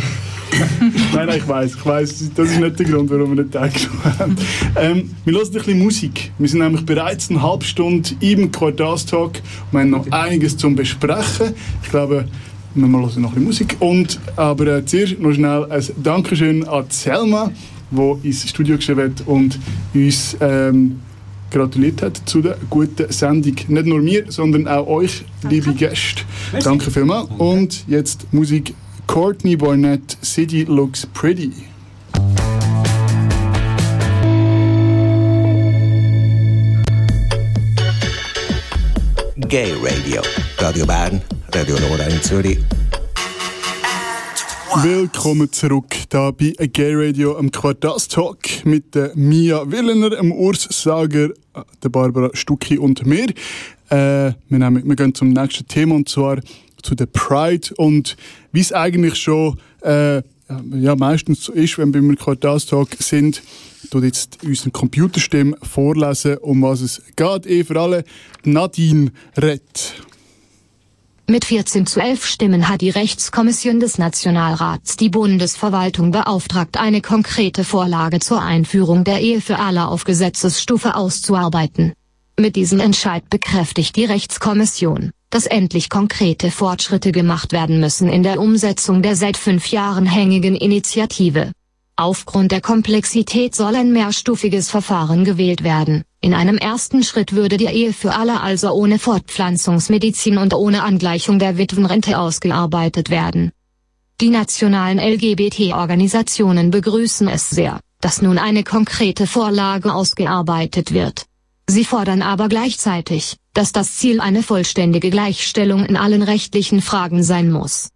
[1.12, 4.18] nein, nein, ich weiß, ich weiß, das ist nicht der Grund, warum wir nicht teilgenommen
[4.18, 4.36] haben.
[4.76, 6.30] Ähm, wir hören ein bisschen Musik.
[6.38, 10.76] Wir sind nämlich bereits eine halbe Stunde im Quartalstalk und wir haben noch einiges zum
[10.76, 11.52] Besprechen.
[11.82, 12.26] Ich glaube,
[12.74, 13.76] wir hören noch ein bisschen Musik.
[13.80, 17.50] Und, aber äh, zuerst noch schnell ein Dankeschön an Selma,
[17.90, 19.58] die ins Studio geschrieben hat und
[19.94, 21.00] uns ähm,
[21.50, 23.54] gratuliert hat zu der guten Sendung.
[23.68, 26.22] Nicht nur mir, sondern auch euch, liebe Gäste.
[26.52, 26.68] Merci.
[26.68, 27.28] Danke vielmals.
[27.38, 28.74] Und jetzt Musik
[29.06, 31.52] Courtney Barnett, City Looks Pretty.
[39.48, 40.22] Gay Radio.
[40.58, 41.20] Radio Bern,
[41.54, 42.58] Radio Nora in Zürich.
[44.82, 51.30] Willkommen zurück da bei Gay Radio am Quartalstalk mit der Mia Willener, dem Urs Sager,
[51.82, 53.28] der Barbara Stucki und mir.
[53.88, 56.40] Äh, wir, nehmen, wir gehen zum nächsten Thema und zwar
[56.82, 58.18] zu der Pride und
[58.52, 60.22] wie es eigentlich schon äh,
[60.74, 63.42] ja, meistens so ist, wenn wir beim Quartalstalk sind,
[63.90, 67.46] tut jetzt unsere Computerstimme vorlesen, um was es geht.
[67.46, 68.04] Eh für alle
[68.44, 69.94] Nadine Rett.
[71.28, 77.64] Mit 14 zu 11 Stimmen hat die Rechtskommission des Nationalrats die Bundesverwaltung beauftragt, eine konkrete
[77.64, 81.94] Vorlage zur Einführung der Ehe für alle auf Gesetzesstufe auszuarbeiten.
[82.38, 88.38] Mit diesem Entscheid bekräftigt die Rechtskommission, dass endlich konkrete Fortschritte gemacht werden müssen in der
[88.38, 91.50] Umsetzung der seit fünf Jahren hängigen Initiative.
[91.96, 96.04] Aufgrund der Komplexität soll ein mehrstufiges Verfahren gewählt werden.
[96.20, 101.38] In einem ersten Schritt würde die Ehe für alle also ohne Fortpflanzungsmedizin und ohne Angleichung
[101.38, 103.52] der Witwenrente ausgearbeitet werden.
[104.20, 111.26] Die nationalen LGBT-Organisationen begrüßen es sehr, dass nun eine konkrete Vorlage ausgearbeitet wird.
[111.68, 117.50] Sie fordern aber gleichzeitig, dass das Ziel eine vollständige Gleichstellung in allen rechtlichen Fragen sein
[117.50, 117.90] muss.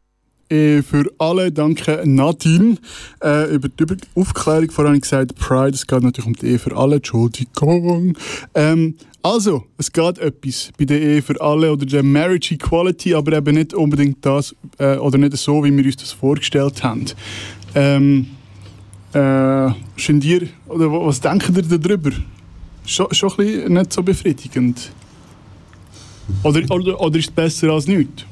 [0.51, 2.77] Eh, für alle danke Nadine.
[3.23, 3.85] Äh, über die
[4.17, 8.17] Aufklärung vorhin gesagt, Pride, es geht natürlich um die Ehe für alle, Entschuldigung.
[8.55, 13.33] Ähm, also, es geht etwas bei der Ehe für alle oder der Marriage Equality, aber
[13.37, 17.05] eben nicht unbedingt das äh, oder nicht so, wie wir uns das vorgestellt haben.
[17.77, 18.27] Ähm,
[19.13, 22.11] äh, Schindier, oder wa- was denken ihr darüber?
[22.87, 24.91] Schon, schon ein bisschen nicht so befriedigend.
[26.43, 28.25] Oder, oder, oder ist es besser als nichts?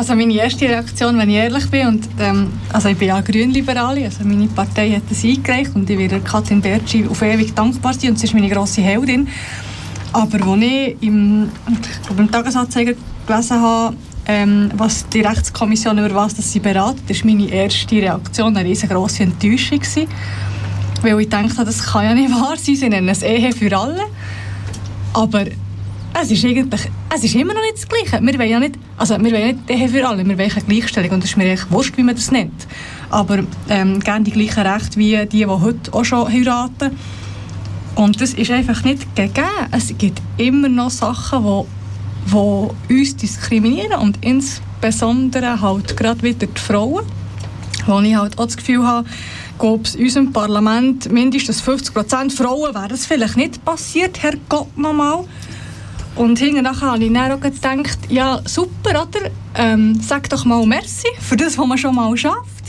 [0.00, 4.06] Also meine erste Reaktion, wenn ich ehrlich bin, und, ähm, also ich bin ja Grünliberale,
[4.06, 8.12] also meine Partei hat das eingereicht und ich werde Katrin Bertschi auf ewig dankbar sein
[8.12, 9.28] und sie ist meine grosse Heldin.
[10.14, 11.50] Aber als ich im,
[12.16, 12.94] im Tagesanzeiger
[13.26, 18.56] gelesen habe, ähm, was die Rechtskommission über was das sie beraten, ist meine erste Reaktion
[18.56, 20.08] eine riesengroße Enttäuschung gewesen,
[21.02, 24.00] weil ich dachte, das kann ja nicht wahr sein, sie nennen es Ehe für alle.
[25.12, 25.44] Aber
[26.14, 28.24] es ist eigentlich, es ist immer noch nicht das Gleiche.
[28.24, 31.24] Wir wollen ja nicht, also wir wollen nicht für alle, wir wollen eine Gleichstellung und
[31.24, 32.66] es ist mir eigentlich wurscht, wie man das nennt.
[33.10, 36.96] Aber ähm, gerne die gleichen Rechte wie die, die heute auch schon heiraten.
[37.94, 39.46] Und das ist einfach nicht gegeben.
[39.72, 41.66] Es gibt immer noch Sachen,
[42.26, 47.04] die uns diskriminieren und insbesondere halt gerade wieder die Frauen,
[47.86, 49.08] wo ich halt auch das Gefühl habe,
[49.58, 55.24] ob es in unserem Parlament mindestens 50% Frauen wäre das vielleicht nicht passiert, Herrgott nochmal.
[56.20, 59.30] Und hinterher habe ich dann auch gedacht, ja super, oder?
[59.54, 62.59] Ähm, sag doch mal Merci für das, was man schon mal schafft.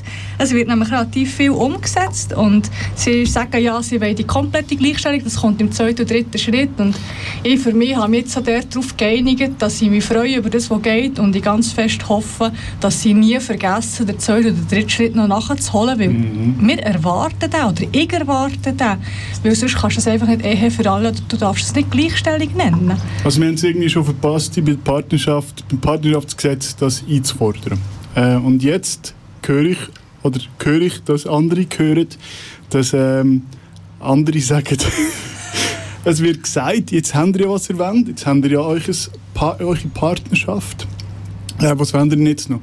[0.43, 5.23] Es wird nämlich relativ viel umgesetzt und sie sagen ja, sie wollen die komplette Gleichstellung,
[5.23, 6.95] das kommt im zweiten und dritten Schritt und
[7.43, 10.67] ich für mich habe mich jetzt so darauf geeinigt, dass ich mich freue über das,
[10.71, 14.89] was geht und ich ganz fest hoffe, dass sie nie vergessen, den zweiten oder dritten
[14.89, 18.97] Schritt noch nachzuholen, weil wir erwarten den oder ich erwarte den,
[19.43, 22.49] weil sonst kannst du es einfach nicht Ehe für alle, du darfst es nicht Gleichstellung
[22.58, 22.93] nennen.
[23.23, 27.77] Also wir haben es irgendwie schon verpasst, bei Partnerschaft, beim Partnerschaftsgesetz das einzufordern.
[28.15, 29.13] Äh, und jetzt
[29.45, 29.77] höre ich,
[30.24, 32.08] oder höre ich, dass andere hören,
[32.70, 33.44] dass ähm,
[34.00, 34.78] andere sagen,
[36.06, 38.78] es wird gesagt, jetzt habt ihr ja was erwähnt, jetzt habt ihr ja
[39.34, 40.88] pa eure Partnerschaft.
[41.60, 42.62] Äh, was wollt ihr jetzt noch?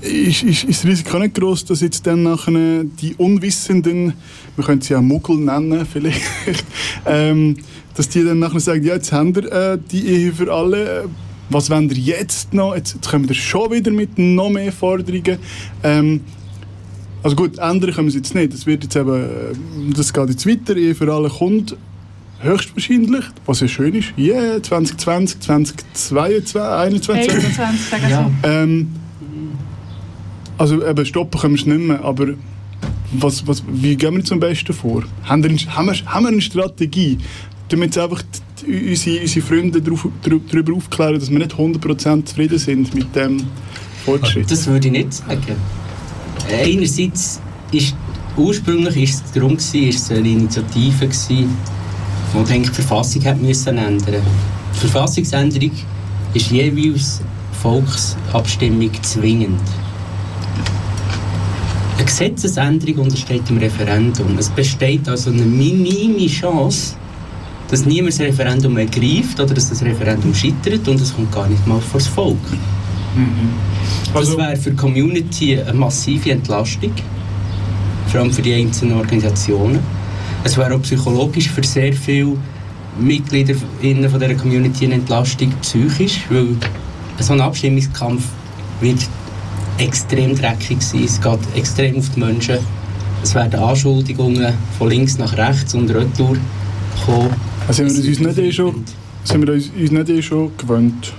[0.00, 4.14] Ist, ist, ist das Risiko nicht groß, dass jetzt dann nachher die Unwissenden,
[4.56, 6.22] wir können sie ja Muggel nennen vielleicht,
[7.06, 7.56] ähm,
[7.94, 11.10] dass die dann nachher sagen, ja, jetzt haben wir äh, die Ehe für alle,
[11.50, 12.74] was wollen wir jetzt noch?
[12.74, 15.38] Jetzt, jetzt kommen wir schon wieder mit noch mehr Forderungen.
[15.82, 16.20] Ähm,
[17.22, 18.52] also gut, ändern können wir es jetzt nicht.
[18.52, 21.76] Das wird jetzt eben, äh, das geht jetzt weiter, Ehe für alle kommt
[22.42, 27.32] höchstwahrscheinlich, was ja schön ist, yeah, 2020, 2022, 2021.
[27.32, 28.30] 21, sagen ja.
[28.44, 28.88] ähm,
[30.56, 32.28] Also eben stoppen können wir es nicht mehr, aber
[33.12, 35.02] Was, was, wie gehen wir zum Besten vor?
[35.24, 37.18] Haben wir, haben wir, haben wir eine Strategie,
[37.68, 38.22] damit einfach
[38.62, 43.42] die, unsere, unsere Freunde darauf, darüber aufklären, dass wir nicht 100% zufrieden sind mit dem
[44.04, 44.50] Fortschritt?
[44.50, 45.56] Das würde ich nicht sagen.
[46.48, 47.40] Einerseits
[47.72, 47.94] ist
[48.36, 51.56] ursprünglich ist es darum gewesen, ist es eine Initiative gewesen,
[52.32, 54.22] die denke, die Verfassung hat müssen ändern.
[54.74, 55.72] Die Verfassungsänderung
[56.34, 57.20] ist jeweils
[57.60, 59.60] Volksabstimmung zwingend.
[61.96, 64.38] Eine Gesetzesänderung untersteht dem Referendum.
[64.38, 66.94] Es besteht also eine minime Chance,
[67.68, 71.66] dass niemand das Referendum ergreift oder dass das Referendum scheitert und es kommt gar nicht
[71.66, 72.38] mal vor das Volk.
[74.14, 76.92] Also- das wäre für die Community eine massive Entlastung,
[78.08, 79.78] vor allem für die einzelnen Organisationen.
[80.42, 82.36] Es wäre auch psychologisch für sehr viele
[82.98, 86.48] Mitglieder von dieser Community eine Entlastung psychisch, weil
[87.20, 88.24] so ein Abstimmungskampf
[88.80, 88.98] wird
[89.78, 91.04] extrem dreckig sein.
[91.04, 92.58] Es geht extrem auf die Menschen.
[93.22, 96.36] Es werden Anschuldigungen von links nach rechts und retour
[97.04, 97.30] kommen.
[97.68, 98.84] Also sind wir uns nicht eh schon,
[99.24, 101.12] sind wir uns nicht eh schon gewöhnt?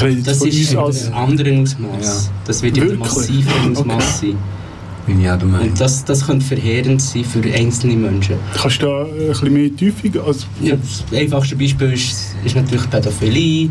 [0.00, 1.06] Jetzt Das von ist als...
[1.06, 2.30] einem anderen Ausmaß.
[2.46, 2.98] Das wird in Wirklich?
[3.00, 4.36] massiven Ausmaß sein.
[5.04, 8.36] Und das, das könnte verheerend sein für einzelne Menschen.
[8.54, 10.22] Kannst du da ein bisschen mehr Tiefe...
[10.24, 13.68] Also, Ja, das einfachste Beispiel ist, ist natürlich Pädophilie.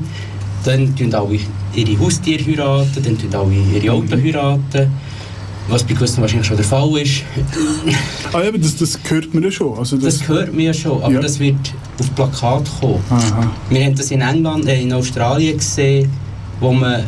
[0.66, 1.40] Dann tun alle
[1.74, 4.92] ihre Haustiere heiraten, dann tun alle ihre Autos heiraten.
[5.72, 7.24] Was bei gewissen wahrscheinlich schon der Fall ist.
[8.34, 9.78] ah, eben, das, das hört man ja schon.
[9.78, 11.20] Also das, Das hört man ja schon, aber Ja.
[11.22, 11.56] das wird
[11.98, 13.00] auf Plakat kommen.
[13.10, 13.50] Aha.
[13.70, 16.12] Wir haben das in England, äh, in Australien gesehen,
[16.60, 17.06] wo man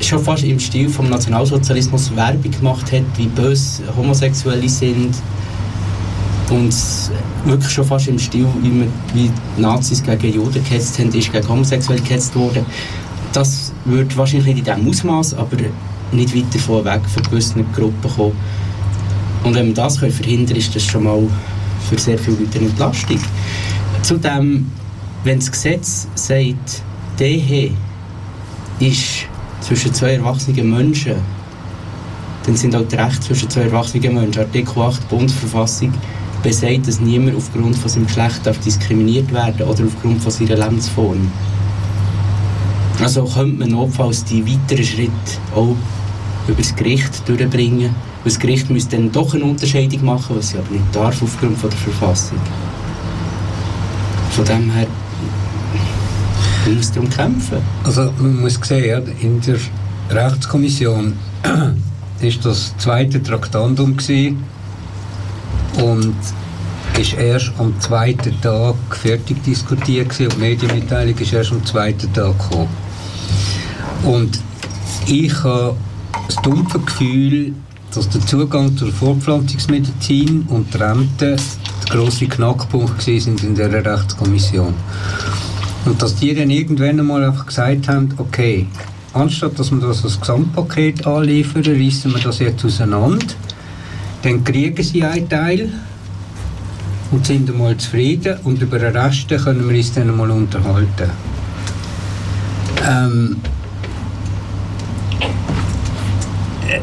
[0.00, 5.14] schon fast im Stil vom Nationalsozialismus Werbung gemacht hat, wie böse Homosexuelle sind.
[6.50, 6.72] Und
[7.44, 11.48] wirklich schon fast im Stil, wie, man, wie Nazis gegen Juden gehetzt haben, ist gegen
[11.48, 12.64] Homosexuelle gehetzt worden.
[13.32, 15.56] Das wird wahrscheinlich nicht in diesem Ausmaß, aber
[16.12, 18.32] nicht weit davon weg für gewisse Gruppen kommen.
[19.44, 21.22] Und wenn wir das können verhindern können, ist das schon mal
[21.88, 23.18] für sehr viele Leute eine Entlastung.
[24.02, 24.70] Zudem,
[25.24, 26.82] wenn das Gesetz sagt,
[27.18, 27.70] Ehe
[28.78, 29.26] ist
[29.60, 31.14] zwischen zwei erwachsenen Menschen,
[32.44, 34.40] dann sind auch die Rechte zwischen zwei erwachsenen Menschen.
[34.40, 35.92] Artikel 8 Bundesverfassung
[36.42, 41.30] besagt, dass niemand aufgrund von seinem Geschlecht darf diskriminiert werden oder aufgrund von seiner Lebensform.
[43.02, 45.12] Also könnte man notfalls die weiteren Schritte
[45.54, 45.76] auch
[46.48, 47.86] über das Gericht durchbringen.
[47.88, 51.58] Und das Gericht müsste dann doch eine Unterscheidung machen, was sie aber nicht darf aufgrund
[51.58, 52.38] von der Verfassung.
[54.30, 54.86] Von dem her
[56.66, 57.58] man muss darum kämpfen.
[57.84, 59.58] Also man muss sehen, in der
[60.10, 61.12] Rechtskommission
[62.20, 64.42] ist das zweite Traktandum gewesen
[65.80, 66.16] und
[66.98, 72.12] ist erst am zweiten Tag fertig diskutiert gewesen und die Medienmitteilung ist erst am zweiten
[72.12, 72.85] Tag gekommen.
[74.04, 74.38] Und
[75.06, 75.76] ich habe
[76.26, 77.52] das dumpfe Gefühl,
[77.94, 81.38] dass der Zugang zur Fortpflanzungsmedizin und die Rente der
[81.88, 84.74] grosse Knackpunkt sind in der Rechtskommission.
[85.84, 88.66] Und dass die dann irgendwann einmal einfach gesagt haben, okay,
[89.14, 93.26] anstatt dass wir das als Gesamtpaket anliefern, reissen wir das jetzt auseinander,
[94.22, 95.72] dann kriegen sie einen Teil
[97.12, 101.10] und sind einmal zufrieden und über den Rest können wir uns dann einmal unterhalten.
[102.88, 103.36] Ähm,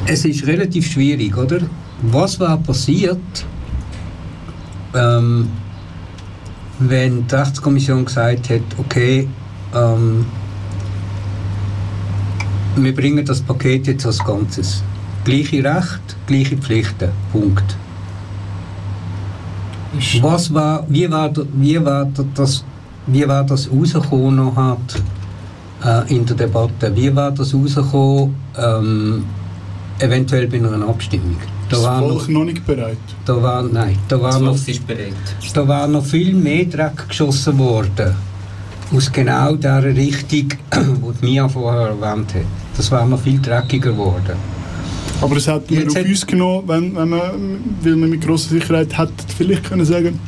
[0.06, 1.60] es ist relativ schwierig, oder?
[2.04, 3.46] Was war passiert,
[4.94, 5.48] ähm,
[6.80, 9.28] wenn die Rechtskommission gesagt hat, okay,
[9.74, 10.26] ähm,
[12.76, 14.84] wir bringen das Paket jetzt als Ganzes.
[15.24, 17.10] Gleiche Recht, gleiche Pflichten.
[17.32, 17.78] Punkt.
[20.22, 22.66] Was war, wie war, wie war da- das,
[23.06, 25.04] wie war das rausgekommen noch hat,
[26.08, 26.92] äh, in der Debatte?
[26.96, 29.24] Wie war das rausgekommen, ähm,
[30.04, 31.38] eventuell bei einer Abstimmung?
[31.70, 32.98] Da ist das war Volk noch, noch nicht bereit?
[33.26, 35.14] da war, nein, da war Das noch, Volk ist bereit.
[35.54, 38.14] da war noch viel mehr Dreck geschossen worden.
[38.96, 40.50] Aus genau der Richtung,
[41.22, 42.42] die Mia vorher erwähnt hat.
[42.78, 44.36] Das war noch viel dreckiger geworden.
[45.22, 47.22] Aber hätten wir Jetzt auf hat- uns genommen, wenn, wenn man,
[47.82, 50.20] weil man mit grosser Sicherheit hätte vielleicht können sagen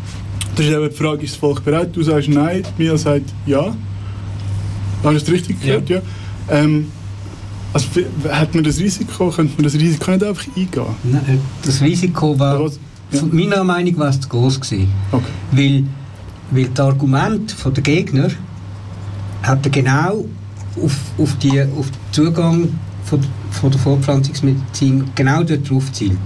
[0.55, 1.89] das ist eben die Frage, ist das Volk bereit?
[1.91, 3.75] Du sagst nein, Mia sagt ja.
[5.03, 5.89] Habe ich das richtig gehört?
[5.89, 5.99] Ja.
[6.49, 6.87] Ähm,
[7.75, 7.89] also,
[8.31, 10.85] hat man das Risiko, könnte man das Risiko nicht einfach eingehen?
[11.03, 12.71] Nein, das Risiko war,
[13.11, 14.87] von meiner Meinung war es zu groß gewesen.
[15.51, 15.83] Weil,
[16.51, 18.29] weil das Argument der Gegner
[19.43, 20.23] hat genau
[20.81, 22.69] auf, auf, die, auf den Zugang
[23.03, 23.19] von,
[23.51, 26.17] von der Fortpflanzungsmedizin genau dort drauf gezielt.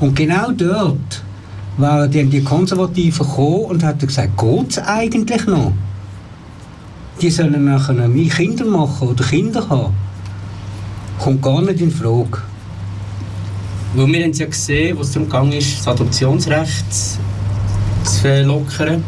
[0.00, 1.22] Und genau dort
[1.76, 5.72] waren dann die Konservativen gekommen und haben gesagt, geht es eigentlich noch?
[7.20, 10.05] Die sollen nachher mehr Kinder machen oder Kinder haben.
[11.18, 12.42] Kommt gar nicht in Frage.
[13.94, 19.02] Weil wir haben es ja gesehen, wo es darum ging, das Adoptionsrecht zu verlockern.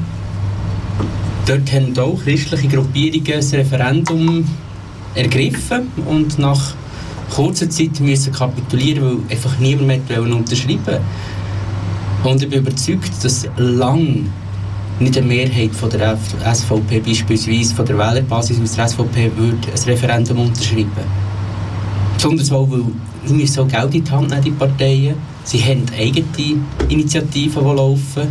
[1.47, 4.47] Dort haben auch christliche Gruppierungen das Referendum
[5.15, 6.75] ergriffen und nach
[7.35, 10.99] kurzer Zeit müssen kapitulieren, weil einfach niemand mehr unterschreiben
[12.25, 14.27] Und ich bin überzeugt, dass lang
[15.01, 16.19] nicht eine Mehrheit von der
[16.53, 21.28] SVP, beispielsweise von der Wählerbasis aus der SVP, würde ein Referendum unterschreiben.
[22.19, 22.83] Besonders auch, weil
[23.27, 25.15] sie müssen auch Geld in die Hand nehmen, die Parteien.
[25.45, 26.27] Sie haben eigene
[26.89, 28.29] Initiativen, die laufen.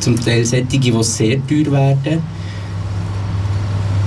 [0.00, 2.22] Zum Teil solche, die sehr teuer werden.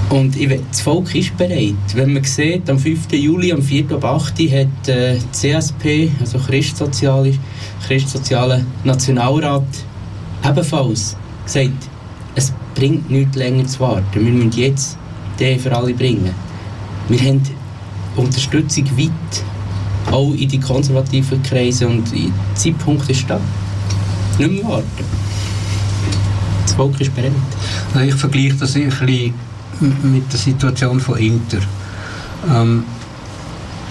[0.10, 1.76] Und ich, das Volk ist bereit.
[1.94, 3.14] Wenn man sieht, am 5.
[3.14, 3.92] Juli, am 4.
[3.92, 4.40] ab 8.
[4.40, 7.36] hat äh, CSP, also Christsoziale,
[7.86, 9.68] Christsoziale Nationalrat,
[10.44, 11.88] ebenfalls gesagt,
[12.34, 14.26] es bringt nichts länger zu warten.
[14.26, 14.98] Wir müssen jetzt
[15.40, 16.34] den für alle bringen.
[17.10, 17.44] Wir haben
[18.16, 23.40] Unterstützung weit, auch in die konservativen Kreise und der Zeitpunkt ist da.
[24.38, 25.06] Nicht mehr warten.
[26.64, 27.32] Das Volk ist bereit.
[28.06, 29.34] Ich vergleiche das ein bisschen
[29.80, 31.60] mit der Situation von Inter.
[32.50, 32.84] Ähm,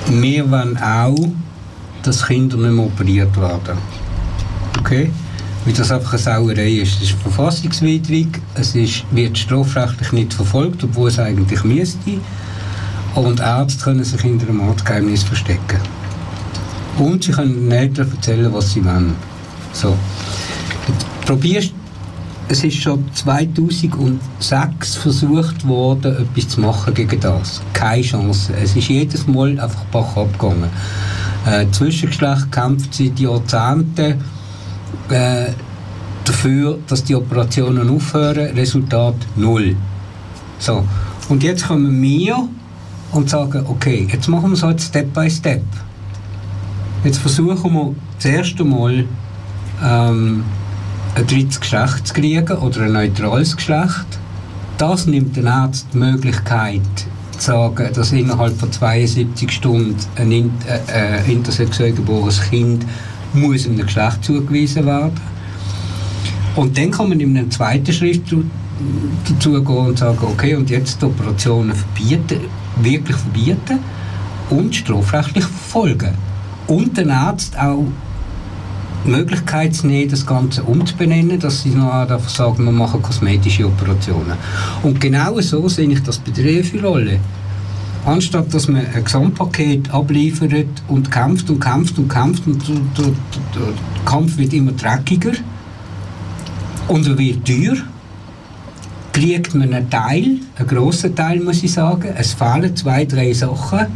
[0.08, 1.28] wir wollen auch,
[2.02, 3.78] dass Kinder nicht mehr operiert werden.
[4.80, 5.10] Okay?
[5.64, 6.96] Weil das einfach eine Sauerei ist.
[6.96, 12.18] Es ist verfassungswidrig, es ist, wird strafrechtlich nicht verfolgt, obwohl es eigentlich müsste.
[13.14, 15.80] Und Ärzte können sich hinter einem Arztgeheimnis verstecken.
[16.98, 19.14] Und sie können den Eltern erzählen, was sie wollen.
[19.72, 19.96] So.
[21.26, 21.72] Probierst
[22.48, 27.62] es ist schon 2006 versucht worden, etwas zu machen gegen das.
[27.72, 28.52] Keine Chance.
[28.62, 30.68] Es ist jedes Mal einfach Bach abgegangen.
[31.46, 34.20] Äh, Zwischengeschlecht kämpft seit Jahrzehnten
[35.08, 35.46] äh,
[36.24, 38.54] dafür, dass die Operationen aufhören.
[38.54, 39.74] Resultat null.
[40.58, 40.84] So.
[41.30, 42.48] Und jetzt kommen wir
[43.12, 45.62] und sagen, okay, jetzt machen wir es halt Step by Step.
[47.04, 49.04] Jetzt versuchen wir das erste Mal
[49.84, 50.44] ähm,
[51.14, 54.06] ein drittes Geschlecht zu kriegen oder ein neutrales Geschlecht.
[54.78, 56.80] Das nimmt den Arzt die Möglichkeit
[57.38, 62.86] zu sagen, dass innerhalb von 72 Stunden ein äh, äh, intersexuell geborenes Kind
[63.34, 65.20] muss einem Geschlecht zugewiesen werden.
[66.54, 71.00] Und dann kann man in einem zweiten Schritt dazu gehen und sagen, okay, und jetzt
[71.00, 72.40] die Operationen verbieten,
[72.80, 73.78] wirklich verbieten
[74.50, 76.14] und strafrechtlich verfolgen.
[76.66, 77.86] Und den Arzt auch
[79.04, 84.34] die Möglichkeit zu nehmen, das Ganze umzubenennen, dass sie noch sagen, wir machen kosmetische Operationen.
[84.82, 87.18] Und genau so sehe ich das bei der EFI-Rolle.
[88.04, 93.12] Anstatt dass man ein Gesamtpaket abliefert und kämpft und kämpft und kämpft und der, der,
[93.54, 93.72] der
[94.04, 95.32] Kampf wird immer dreckiger
[96.88, 97.76] und er wird teuer,
[99.12, 103.86] kriegt man einen Teil, einen grossen Teil muss ich sagen, es fehlen zwei, drei Sachen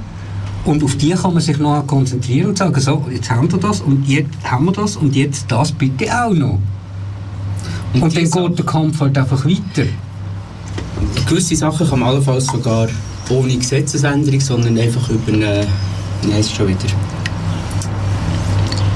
[0.65, 3.81] und auf die kann man sich noch konzentrieren und sagen, so, jetzt haben wir das
[3.81, 6.59] und jetzt haben wir das und jetzt das bitte auch noch.
[7.95, 9.89] Und, und dann geht der Kampf halt einfach weiter.
[11.29, 12.89] Gewisse Sachen kann man allenfalls sogar
[13.31, 15.67] ohne Gesetzesänderung, sondern einfach über eine,
[16.23, 16.87] nein, ist schon wieder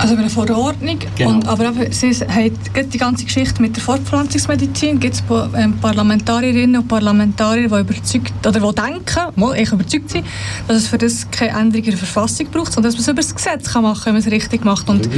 [0.01, 0.99] also über eine Verordnung.
[1.17, 1.31] Genau.
[1.31, 5.23] Und, aber sie haben die ganze Geschichte mit der Fortpflanzungsmedizin gibt es
[5.57, 10.27] ähm, Parlamentarierinnen und Parlamentarier, die überzeugt oder die denken, mal, ich überzeugt sind,
[10.67, 13.23] dass es für das keine Änderung in der Verfassung braucht, sondern dass man es über
[13.23, 14.89] das Gesetz kann machen kann, wenn man es richtig macht.
[14.89, 15.09] Und,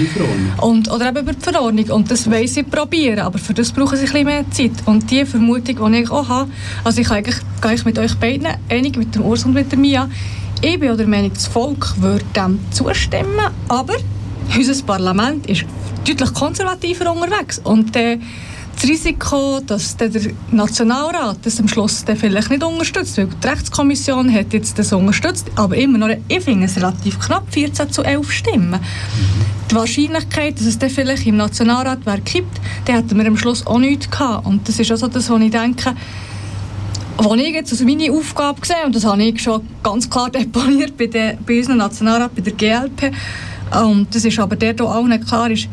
[0.58, 1.90] und, oder eben über die Verordnung.
[1.90, 4.72] Und das wollen sie probieren, aber für das brauchen sie ein bisschen mehr Zeit.
[4.86, 6.50] Und die Vermutung, die ich auch habe,
[6.84, 9.78] also ich eigentlich, gehe ich mit euch beiden einig, mit dem Urs und mit der
[9.78, 10.08] Mia,
[10.60, 13.94] ich bin der Meinung, das Volk würde dem zustimmen, aber
[14.56, 15.64] unser Parlament ist
[16.06, 17.60] deutlich konservativer unterwegs.
[17.64, 18.18] Und äh,
[18.74, 20.10] das Risiko, dass der
[20.50, 25.46] Nationalrat das am Schluss dann vielleicht nicht unterstützt, weil die Rechtskommission hat jetzt das unterstützt,
[25.56, 28.80] aber immer noch, ich finde es relativ knapp, 14 zu 11 Stimmen.
[29.70, 33.66] Die Wahrscheinlichkeit, dass es dann vielleicht im Nationalrat wer kippt, dann hätten wir am Schluss
[33.66, 34.46] auch nichts gehabt.
[34.46, 35.94] Und das ist auch so das, was ich denke,
[37.18, 40.96] was ich jetzt als meine Aufgabe gesehen und das habe ich schon ganz klar deponiert
[40.96, 43.12] bei, der, bei unserem Nationalrat, bei der GLP,
[43.80, 45.68] und das ist aber der, der allen klar ist,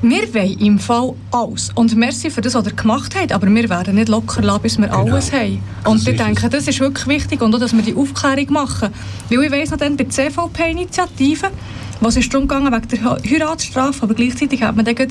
[0.00, 1.70] wir wollen im Fall alles.
[1.74, 4.78] Und merci für das, was ihr gemacht habt, aber wir werden nicht locker lassen, bis
[4.78, 5.06] wir genau.
[5.06, 5.60] alles haben.
[5.84, 8.90] Und ich denke, das ist wirklich wichtig und auch, dass wir die Aufklärung machen.
[9.28, 11.50] Weil ich weiss noch dann bei der CVP-Initiative,
[12.00, 15.08] was ist darum gegangen wegen der Heiratsstrafe, aber gleichzeitig hat man den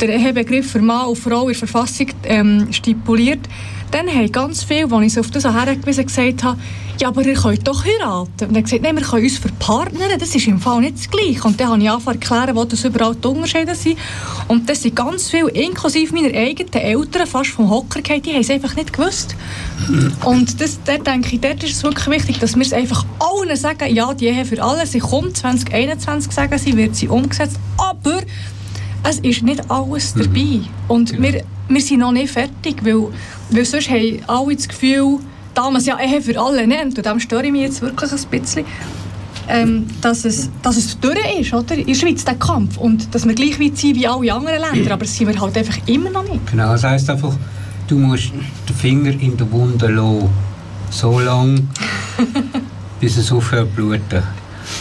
[0.00, 3.48] Ehebegriff für Mann und Frau in der Verfassung ähm, stipuliert,
[3.90, 6.58] dann haben ganz viele, als ich sie auf das hergewiesen gesagt habe,
[7.00, 8.48] ja, aber ihr könnt doch heiraten.
[8.48, 11.42] Und er gesagt, nein, wir können uns verpartnern, das ist im Fall nicht das Gleiche.
[11.44, 13.98] Und dann habe ich angefangen zu erklären, wo das überall die Unterschiede sind.
[14.48, 18.40] Und das sind ganz viele, inklusive meiner eigenen Eltern, fast vom Hocker gefallen, die haben
[18.40, 19.34] es einfach nicht gewusst.
[20.24, 23.56] Und das, dort denke ich, dort ist es wirklich wichtig, dass wir es einfach allen
[23.56, 28.20] sagen, ja, die Ehe für alle, sie kommt 2021, sagen sie, wird sie umgesetzt, aber
[29.04, 30.60] es ist nicht alles dabei.
[30.88, 33.08] Und wir, wir sind noch nicht fertig, weil,
[33.50, 35.18] weil sonst haben alle das Gefühl,
[35.54, 38.64] damals ja Ehe für alle nennt, und dem störe ich mich jetzt wirklich ein bisschen,
[39.48, 41.74] ähm, dass, es, dass es durch ist, oder?
[41.74, 42.76] In der Schweiz, der Kampf.
[42.76, 45.56] Und dass wir gleich weit sind wie alle anderen Länder, aber das sind wir halt
[45.56, 46.46] einfach immer noch nicht.
[46.50, 47.34] Genau, das heisst einfach,
[47.88, 48.32] du musst
[48.68, 50.28] den Finger in der Wunde lassen.
[50.90, 51.62] So lange,
[53.00, 54.22] bis es aufhört zu bluten.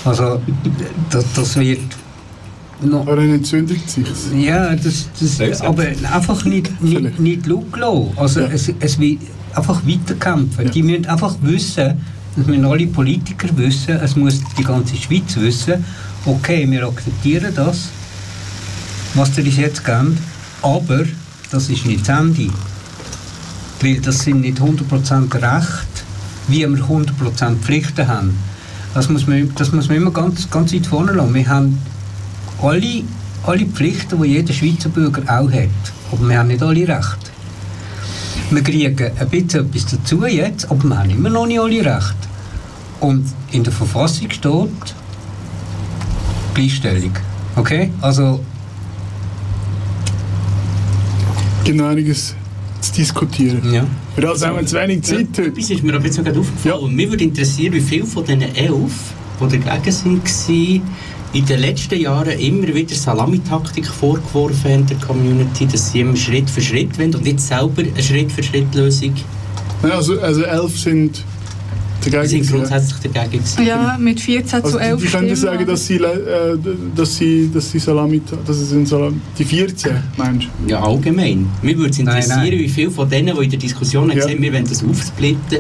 [0.06, 0.42] Also,
[1.10, 1.80] das, das wird...
[2.82, 4.06] Noch, Aber dann entzündet sich
[4.38, 8.18] Ja, das, das, aber einfach nicht, nicht, nicht schauen lassen.
[8.18, 9.18] Also, es, es will
[9.54, 10.72] einfach weiterkämpfen.
[10.72, 11.96] Die müssen einfach wissen,
[12.36, 15.84] das müssen alle Politiker wissen, es muss die ganze Schweiz wissen,
[16.26, 17.90] okay, wir akzeptieren das,
[19.16, 20.18] was ihr uns jetzt gebt,
[20.62, 21.06] aber
[21.52, 22.50] das ist nicht das Ende.
[23.82, 26.04] Weil das sind nicht 100% Recht,
[26.48, 28.38] wie wir 100% Pflichten haben.
[28.94, 31.34] Das muss man, das muss man immer ganz, ganz weit vorne lassen.
[31.34, 31.78] Wir haben
[32.62, 33.04] alle,
[33.46, 35.70] alle Pflichten, die jeder Schweizer Bürger auch hat,
[36.12, 37.30] aber wir haben nicht alle Rechte.
[38.52, 42.16] Wir kriegen ein bisschen etwas dazu jetzt, aber wir haben immer noch nicht alle Rechte.
[43.00, 44.96] Und in der Verfassung steht
[46.54, 47.14] Gleichstellung.
[47.56, 47.92] Okay?
[48.02, 48.40] Also
[51.74, 52.36] noch einiges
[52.82, 53.74] zu diskutieren.
[53.74, 53.86] Ja.
[54.16, 55.46] Für das haben wir zu wenig Zeit heute.
[55.46, 56.84] Etwas ist mir aber jetzt noch aufgefallen.
[56.84, 58.94] Und Mir würde interessieren, wie viele von diesen elf,
[59.40, 60.82] die dagegen sind, waren,
[61.34, 66.50] in den letzten Jahren immer wieder Salamitaktik vorgeworfen haben der Community, dass sie immer Schritt
[66.50, 69.14] für Schritt wollen und nicht selber eine Schritt-für-Schritt-Lösung.
[69.84, 71.24] Ja, also, also elf sind
[72.04, 72.22] dagegen.
[72.24, 73.64] Die sind grundsätzlich dagegen gewesen.
[73.66, 75.36] Ja, mit 14 Also zu 11 die, die können Stimmen.
[75.36, 76.58] sagen, dass sie, äh,
[76.96, 80.72] dass sie, dass sie Salami, dass in Salami, die 14, meinst du?
[80.72, 81.48] Ja, allgemein.
[81.62, 82.60] Mir würde es interessieren, Nein, nein.
[82.60, 84.26] wie viele von denen, die in der Diskussion haben Ja.
[84.26, 85.60] gesagt wir wollen das aufsplitten,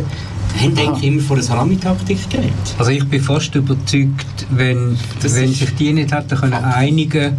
[0.57, 2.53] haben eigentlich immer von einer Salamitaktik geredet.
[2.77, 7.37] Also ich bin fast überzeugt, wenn, wenn sich die nicht hätten können einigen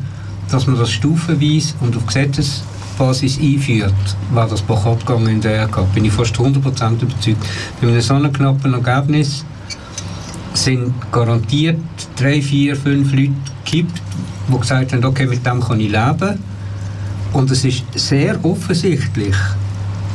[0.50, 3.94] dass man das stufenweise und auf Gesetzesbasis einführt,
[4.32, 5.92] war das Bochart gegangen in der RK.
[5.94, 7.38] Bin ich fast 100% überzeugt.
[7.80, 9.44] Bei einem so knappen Ergebnis
[10.52, 11.78] sind garantiert
[12.16, 13.32] drei, vier, fünf Leute
[13.64, 14.02] gekippt,
[14.48, 16.38] die gesagt haben, okay, mit dem kann ich leben.
[17.32, 19.36] Und es ist sehr offensichtlich,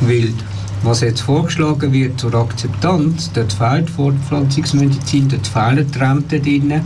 [0.02, 0.34] weil
[0.82, 6.80] was jetzt vorgeschlagen wird zur Akzeptanz, dort fehlt Fortpflanzungsmedizin, dort fehlen die Renten drin.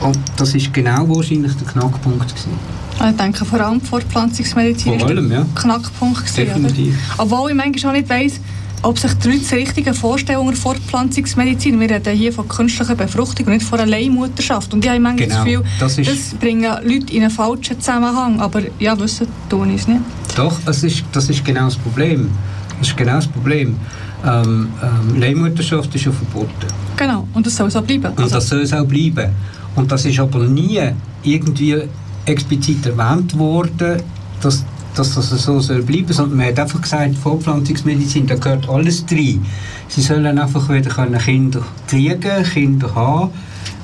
[0.00, 2.52] Und das ist genau wahrscheinlich der Knackpunkt gewesen.
[2.98, 5.46] Also Ich denke vor allem die Fortpflanzungsmedizin Vor allem, ja.
[5.54, 6.94] Knackpunkt gewesen, Definitiv.
[7.14, 7.22] Oder?
[7.24, 8.40] Obwohl ich manchmal auch nicht weiss,
[8.82, 11.80] ob sich die Leute das Richtige vorstellen unter Fortpflanzungsmedizin.
[11.80, 14.72] Wir reden hier von künstlicher Befruchtung und nicht von einer Leihmutterschaft.
[14.72, 18.40] Und ich habe manchmal Genau, das Gefühl, das das, bringen Leute in einen falschen Zusammenhang.
[18.40, 20.00] Aber ja, wissen tun es nicht.
[20.36, 22.30] Doch, das ist, das ist genau das Problem.
[22.78, 23.76] Das ist genau das Problem.
[24.24, 26.66] Ähm, ähm, Leihmutterschaft ist ja verboten.
[26.96, 28.12] Genau, und das soll so bleiben.
[28.16, 29.30] Und das soll es auch bleiben.
[29.74, 30.80] Und das ist aber nie
[31.22, 31.76] irgendwie
[32.24, 34.02] explizit erwähnt worden,
[34.40, 34.64] dass,
[34.98, 39.44] dass das so soll bleiben sondern man hat einfach gesagt, Fortpflanzungsmedizin, da gehört alles rein.
[39.88, 43.30] Sie sollen einfach wieder können Kinder kriegen, Kinder haben,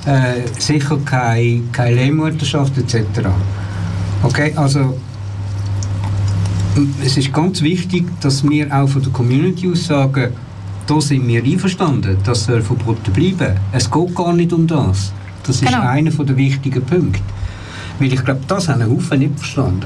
[0.05, 3.27] äh, sicher keine, keine Leihmutterschaft etc.
[4.23, 4.97] Okay, also
[7.03, 10.31] es ist ganz wichtig, dass wir auch von der Community aus sagen,
[10.87, 13.55] da sind wir einverstanden, das soll verboten bleiben.
[13.71, 15.13] Es geht gar nicht um das.
[15.43, 15.81] Das ist Genau.
[15.81, 17.21] einer der wichtigen Punkte.
[17.99, 19.85] Weil ich glaube, das haben Haufen nicht verstanden.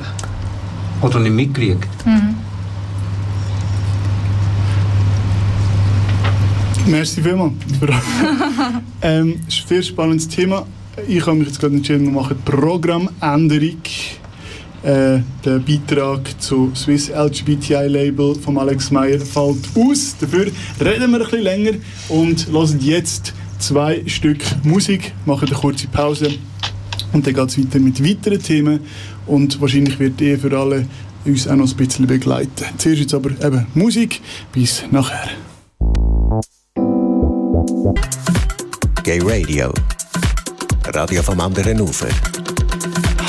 [1.01, 2.05] Oder nicht mitgekriegt.
[2.05, 2.35] Mhm.
[6.87, 7.53] Merci vielmals.
[9.01, 10.65] ähm, ist ein sehr spannendes Thema.
[11.07, 13.81] Ich habe mich jetzt gerade entschieden, wir machen Programmänderung.
[14.83, 20.15] Äh, der Beitrag zu Swiss LGBTI Label von Alex Meyer fällt aus.
[20.19, 20.45] Dafür
[20.79, 21.71] reden wir ein bisschen länger
[22.09, 26.29] und hören jetzt zwei Stück Musik, machen eine kurze Pause
[27.11, 28.79] und dann geht es weiter mit weiteren Themen
[29.27, 30.85] und wahrscheinlich wird eh für alle
[31.25, 32.65] uns auch noch ein bisschen begleiten.
[32.77, 34.21] Zuerst jetzt aber eben Musik,
[34.53, 35.29] bis nachher.
[39.03, 39.73] Gay Radio.
[40.93, 42.07] Radio vom anderen Ufer.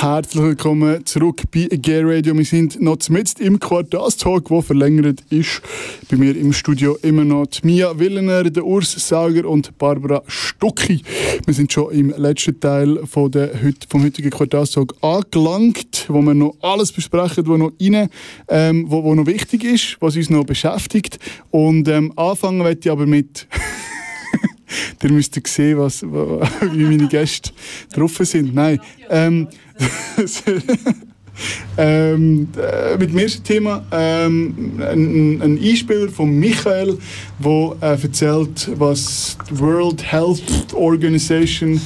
[0.01, 2.32] Herzlich willkommen zurück bei Gay Radio.
[2.36, 5.61] Wir sind noch mitten im Quartalstag, der verlängert ist.
[6.09, 11.03] Bei mir im Studio immer noch Mia Willener, der Urs Sauger und Barbara Stucki.
[11.44, 13.51] Wir sind schon im letzten Teil von der,
[13.88, 18.09] vom heutigen Quartalstag angelangt, wo wir noch alles besprechen, was noch rein,
[18.46, 21.18] ähm, wo, wo noch wichtig ist, was uns noch beschäftigt.
[21.51, 23.49] Und ähm, anfangen möchte ich aber mit
[25.02, 27.50] Ihr müsst sehen, was, wie meine Gäste
[27.92, 28.54] drauf sind.
[28.54, 28.80] Nein.
[29.10, 29.48] Ähm,
[31.76, 36.98] ähm, äh, mit dem ersten Thema ähm, ein, ein Einspieler von Michael,
[37.38, 41.80] der äh, erzählt, was die World Health Organization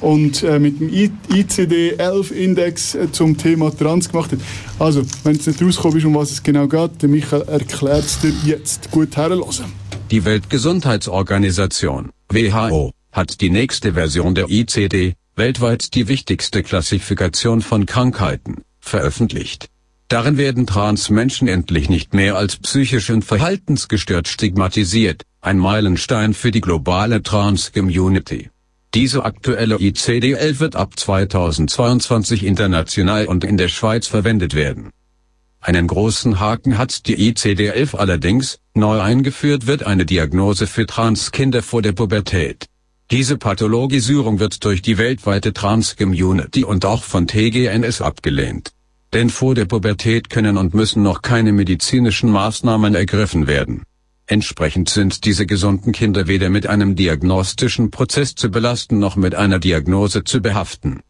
[0.00, 4.38] und äh, mit dem ICD-11-Index äh, zum Thema Trans gemacht hat.
[4.78, 8.20] Also, wenn es nicht rauskommt, ist, um was es genau geht, der Michael erklärt es
[8.20, 8.90] dir jetzt.
[8.90, 9.72] Gut herhören.
[10.10, 18.62] Die Weltgesundheitsorganisation WHO hat die nächste Version der ICD, weltweit die wichtigste Klassifikation von Krankheiten,
[18.78, 19.66] veröffentlicht.
[20.06, 26.60] Darin werden Transmenschen endlich nicht mehr als psychisch und verhaltensgestört stigmatisiert, ein Meilenstein für die
[26.60, 28.50] globale Trans-Community.
[28.94, 34.90] Diese aktuelle ICD-11 wird ab 2022 international und in der Schweiz verwendet werden.
[35.62, 41.82] Einen großen Haken hat die ICD-11 allerdings, neu eingeführt wird eine Diagnose für Transkinder vor
[41.82, 42.66] der Pubertät.
[43.10, 48.72] Diese Pathologisierung wird durch die weltweite Trans-Community und auch von TGNS abgelehnt.
[49.12, 53.82] Denn vor der Pubertät können und müssen noch keine medizinischen Maßnahmen ergriffen werden.
[54.26, 59.58] Entsprechend sind diese gesunden Kinder weder mit einem diagnostischen Prozess zu belasten noch mit einer
[59.58, 61.02] Diagnose zu behaften.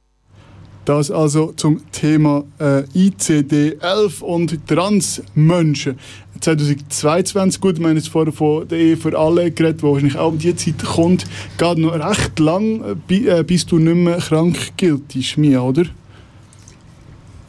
[0.85, 5.99] Das also zum Thema äh, ICD-11 und Transmenschen.
[6.41, 10.29] 2022, gut, wir haben jetzt vorher von der Ehe für alle geredet, die wahrscheinlich auch
[10.29, 11.27] um die Zeit kommt,
[11.59, 15.85] geht noch recht lang, äh, bis du nicht mehr krank giltest, Mia, oder?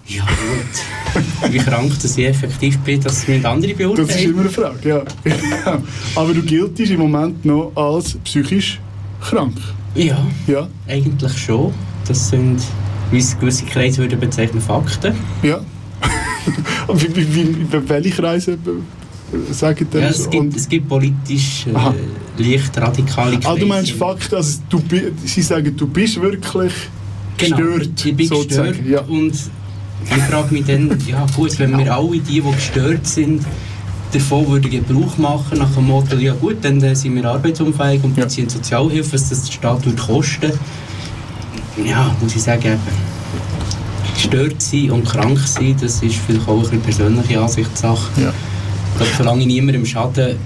[0.07, 4.07] Ja gut, wie krank dass ich effektiv bin, das müssen andere beurteilen.
[4.07, 5.03] Das ist immer eine Frage, ja.
[6.15, 8.79] Aber du giltest im Moment noch als psychisch
[9.21, 9.55] krank.
[9.95, 10.67] Ja, ja.
[10.87, 11.73] eigentlich schon.
[12.07, 12.61] Das sind
[13.11, 15.13] wie es gewisse Kreise würden bezeichnen, Fakten.
[15.43, 15.59] Ja.
[16.93, 18.57] wie, wie, wie, welche Kreise
[19.51, 20.01] sagen das?
[20.01, 23.49] Ja, es, gibt, es gibt politisch äh, leicht radikale Kreise.
[23.49, 24.81] Ah, du meinst Fakten, also du,
[25.23, 26.73] sie sagen, du bist wirklich
[27.37, 28.69] genau, gestört, ich bin sozusagen.
[28.69, 29.01] gestört ja.
[29.01, 29.33] und
[30.03, 33.45] ich frage mich dann, ja gut, wenn wir alle die, die gestört sind,
[34.11, 38.15] davon würden Gebrauch machen, nach dem Motto, ja gut, dann äh, sind wir arbeitsunfähig und
[38.15, 40.51] beziehen Sozialhilfe, was das der Staat würde kosten
[41.77, 42.79] ja, muss ich sagen,
[44.13, 48.21] gestört sein und krank sein, das ist vielleicht auch eine persönliche Ansichtssache.
[48.21, 48.33] Ja.
[48.99, 50.37] Das verlange ich niemandem Schaden.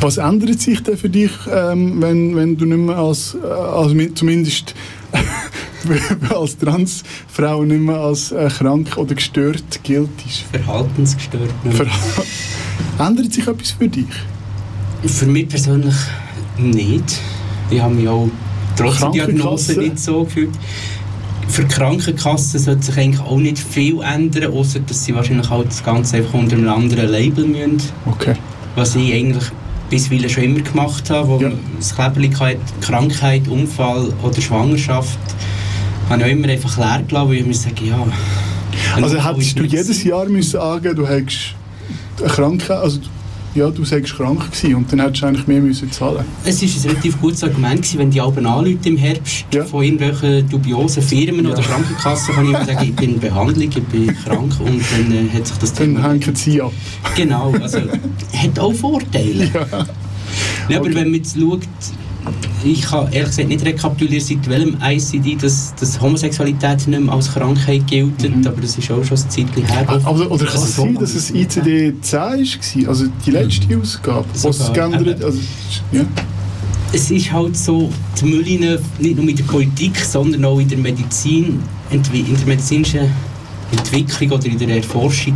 [0.00, 3.92] Was ändert sich denn für dich, ähm, wenn, wenn du nicht mehr als, äh, als
[4.14, 4.74] zumindest
[6.30, 10.44] als Transfrau nicht mehr als äh, krank oder gestört giltest?
[10.52, 11.50] Verhaltensgestört.
[11.70, 11.90] Verha
[13.06, 14.06] ändert sich etwas für dich?
[15.04, 15.96] Für mich persönlich
[16.58, 17.18] nicht.
[17.70, 18.28] Ich habe mich auch
[18.78, 20.50] trotz der Diagnose nicht so gefühlt.
[21.48, 25.68] Für die Krankenkassen sollte sich eigentlich auch nicht viel ändern, außer dass sie wahrscheinlich halt
[25.68, 27.82] das Ganze einfach unter einem anderen Label müssen.
[28.06, 28.34] Okay.
[28.76, 29.44] Was ich eigentlich
[29.88, 31.50] bisweilen schon immer gemacht habe, wo ja.
[31.78, 35.18] das Kleberlichkeit, Krankheit, Unfall oder Schwangerschaft
[36.08, 38.06] habe ich auch immer einfach leer gelassen, weil ich mir sage, ja...
[38.96, 41.54] Also hättest du jedes Jahr müssen angeben, du hättest
[42.18, 43.00] eine Krankheit, also
[43.58, 46.68] ja, du sagst krank gewesen und dann hättest du eigentlich mehr müssen zahlen Es war
[46.68, 49.64] ein relativ gutes Argument, gewesen, wenn die Alben anrufen im Herbst ja.
[49.64, 51.52] von irgendwelchen dubiosen Firmen ja.
[51.52, 55.12] oder Krankenkassen, kann ich immer sagen, ich bin in Behandlung, ich bin krank und dann
[55.12, 56.00] äh, hat sich das Thema...
[56.00, 56.72] Dann hängen sie ab.
[57.16, 59.50] Genau, also hat auch Vorteile.
[59.58, 59.86] Ja.
[60.68, 60.94] Ja, aber okay.
[60.96, 61.62] wenn man jetzt schaut,
[62.64, 67.32] ich kann ehrlich gesagt nicht rekapitulieren, seit welchem ICD dass, dass Homosexualität nicht mehr als
[67.32, 68.46] Krankheit gilt, mhm.
[68.46, 69.84] aber das ist auch schon ein Zeitchen her.
[69.88, 73.82] Aber, oder kann es sein, dass es ICD 10 war, also die letzte mhm.
[73.82, 75.38] Ausgabe, was es geändert also,
[75.92, 76.04] ja.
[76.90, 80.78] Es ist halt so, die Müllinen, nicht nur in der Politik, sondern auch in der
[80.78, 81.60] Medizin,
[81.90, 83.10] in der medizinischen
[83.70, 85.34] Entwicklung oder in der Erforschung,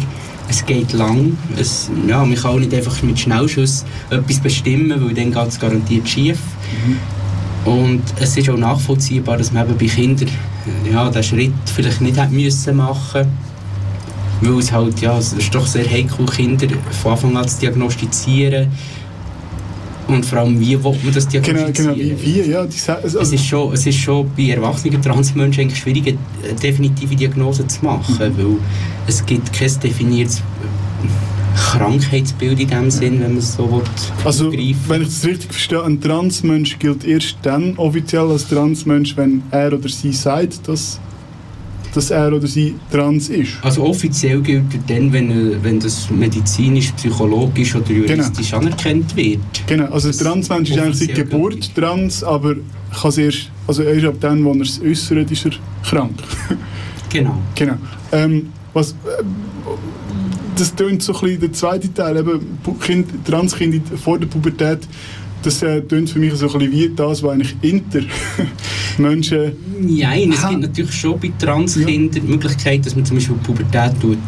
[0.53, 1.36] es geht lang.
[1.59, 5.59] Es, ja, man kann auch nicht einfach mit Schnellschuss etwas bestimmen, weil dann geht es
[5.59, 6.38] garantiert schief.
[6.86, 7.72] Mhm.
[7.72, 10.28] Und es ist auch nachvollziehbar, dass man eben bei Kindern
[10.90, 13.26] ja, den Schritt vielleicht nicht hätte müssen machen
[14.44, 16.66] weil es halt, ja, es ist doch sehr heikel, Kinder
[17.00, 18.72] von Anfang an zu diagnostizieren.
[20.09, 21.94] Und vor allem, wie will man das diagnostizieren?
[21.94, 22.66] Genau, genau wie, wie ja.
[22.66, 27.14] Die, also es, ist schon, es ist schon bei erwachsenen Transmenschen eigentlich schwierig, eine definitive
[27.14, 28.36] Diagnose zu machen, mhm.
[28.36, 28.57] weil
[29.07, 30.42] es gibt kein definiertes
[31.55, 33.82] Krankheitsbild in dem Sinn, wenn man es so will
[34.24, 34.76] Also, greifen.
[34.88, 39.72] wenn ich das richtig verstehe, ein Transmensch gilt erst dann offiziell als Transmensch, wenn er
[39.72, 40.98] oder sie sagt, dass
[41.95, 43.53] dass er oder sie trans ist.
[43.62, 49.40] Also offiziell gilt er dann, wenn, wenn das medizinisch, psychologisch oder juristisch anerkannt wird.
[49.66, 52.55] Genau, also der Transmensch ist eigentlich seit Geburt trans, aber
[53.01, 55.53] kann erst, also erst ab dann, wo er es äußert, ist er
[55.84, 56.14] krank.
[57.12, 57.43] Genau.
[57.55, 57.74] genau.
[58.11, 59.22] Ähm, was, äh,
[60.57, 64.80] das tönt so ein bisschen der zweite Teil, eben kind, Transkinder vor der Pubertät,
[65.43, 69.53] das äh, tönt für mich so ein bisschen wie das, was eigentlich Inter-Menschen...
[69.80, 74.01] Nein, es gibt natürlich schon bei Transkindern die Möglichkeit, dass man zum Beispiel die Pubertät
[74.01, 74.18] tut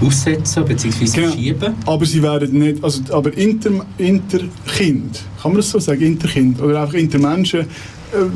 [0.00, 1.06] aussetzen bzw.
[1.06, 1.74] verschieben.
[1.86, 6.82] Aber sie werden nicht, also aber Inter, Interkind, kann man das so sagen, Interkind oder
[6.82, 7.66] einfach Intermenschen äh,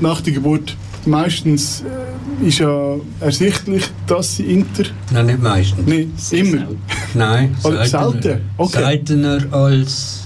[0.01, 4.85] nach der Geburt meistens äh, ist ja ersichtlich, dass sie Inter...
[5.13, 5.87] Nein, nicht meistens.
[5.87, 6.67] Nein, immer.
[7.15, 8.23] Nein, Oder seltener.
[8.23, 8.41] selten?
[8.57, 8.79] Okay.
[8.79, 10.22] Seltener als...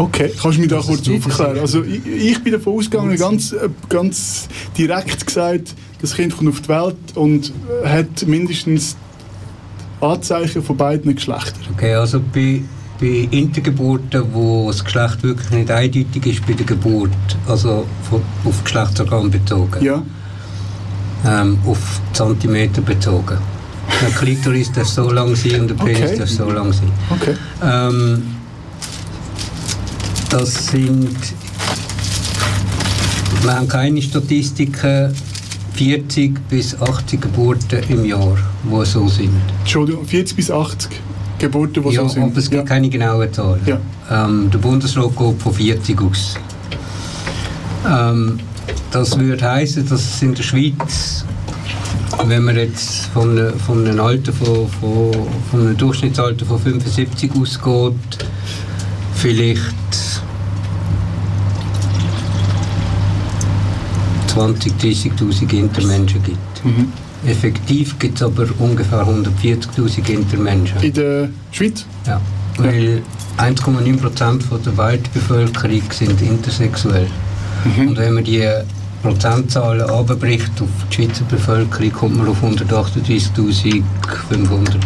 [0.00, 1.58] Okay, kannst du mich da Das kurz aufklären?
[1.58, 6.62] Also ich, ich bin davon ausgegangen, ganz, äh, ganz direkt gesagt, das Kind kommt auf
[6.62, 7.52] die Welt und
[7.84, 8.96] hat mindestens
[10.00, 11.60] Anzeichen von beiden Geschlechtern.
[11.74, 12.62] Okay, also bei,
[12.98, 17.10] bei Intergeburten, wo das Geschlecht wirklich nicht eindeutig ist bei der Geburt,
[17.46, 20.02] also von, auf Geschlechtsorgan bezogen, ja.
[21.26, 23.36] ähm, auf Zentimeter bezogen.
[24.00, 26.18] Der Klitoris darf so lang sein und der Penis Okay.
[26.20, 26.90] darf so lang sein.
[27.10, 27.34] Okay.
[27.62, 28.22] Ähm,
[30.30, 31.16] das sind.
[33.42, 35.14] Wir haben keine Statistiken
[35.74, 39.30] 40 bis 80 Geburten im Jahr, die so sind.
[39.60, 40.90] Entschuldigung, 40 bis 80
[41.38, 42.22] Geburten, die ja, so sind.
[42.24, 43.60] aber es gibt keine genauen Zahlen.
[43.64, 43.78] Ja.
[44.10, 46.34] Ähm, der Bundesrat geht von 40 aus.
[47.88, 48.38] Ähm,
[48.90, 51.24] das würde heißen, dass es in der Schweiz,
[52.26, 55.12] wenn man jetzt von, einem- von einem Alter von, von,
[55.50, 57.94] von einem Durchschnittsalter von 75 ausgeht,
[59.14, 59.74] vielleicht
[64.30, 66.64] 20, 30'000 Intermenschen gibt.
[66.64, 66.92] Mhm.
[67.26, 70.80] Effektiv gibt es aber ungefähr 140'000 Intermenschen.
[70.80, 71.84] In der Schweiz?
[72.06, 72.20] Ja,
[72.56, 73.02] weil
[73.36, 77.08] 1,9% von der Weltbevölkerung sind intersexuell.
[77.64, 77.88] Mhm.
[77.88, 78.48] Und wenn man die
[79.02, 83.82] Prozentzahlen abbricht auf die Schweizer Bevölkerung, kommt man auf 138.500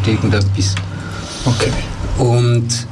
[0.07, 0.75] irgendetwas.
[1.45, 1.71] Okay.
[2.19, 2.87] Und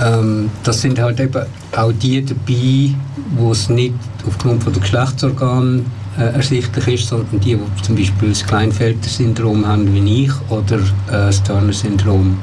[0.00, 1.42] ähm, das sind halt eben
[1.76, 2.94] auch die dabei,
[3.36, 3.94] wo es nicht
[4.26, 5.84] aufgrund von der Geschlechtsorgan
[6.18, 10.80] äh, ersichtlich ist, sondern die, die zum Beispiel das Kleinfelder-Syndrom haben wie ich oder äh,
[11.08, 12.38] das Turner-Syndrom.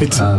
[0.00, 0.36] Jetzt, äh,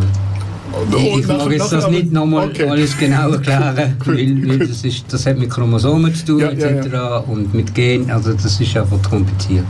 [0.96, 2.70] ich, ich mag jetzt das nicht nochmal okay.
[2.70, 6.68] alles genau erklären, weil, weil das, ist, das hat mit Chromosomen zu tun Ja, ja,
[6.68, 7.28] etc.
[7.28, 9.66] und mit Gen, also das ist einfach kompliziert.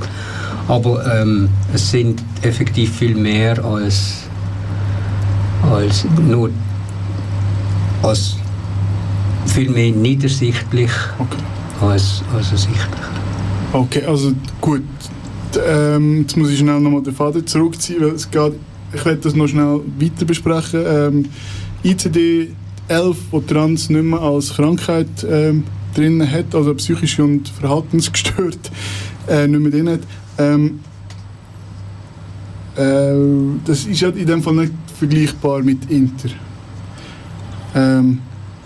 [0.68, 4.24] Aber ähm, es sind effektiv viel mehr als,
[5.72, 6.52] als nur
[8.04, 8.39] als
[9.50, 10.92] viel mehr nicht ersichtlich
[11.82, 13.10] als, als ersichtlich.
[13.72, 14.32] Okay, also
[14.62, 14.84] gut.
[15.68, 18.54] Ähm, jetzt muss ich schnell nochmal den Faden zurückziehen, weil es geht,
[18.94, 20.84] ich werde das noch schnell weiter besprechen.
[20.86, 21.26] Ähm,
[21.84, 22.50] ICD
[22.88, 25.64] 11, wo Trans nicht mehr als Krankheit ähm,
[25.96, 28.72] drin hat, also psychisch und verhaltensgestört
[29.28, 30.02] äh, nicht mehr drin hat.
[30.38, 30.80] Ähm,
[32.76, 36.30] äh, das ist ja in dem Fall nicht vergleichbar mit Inter.
[37.76, 38.20] Ähm,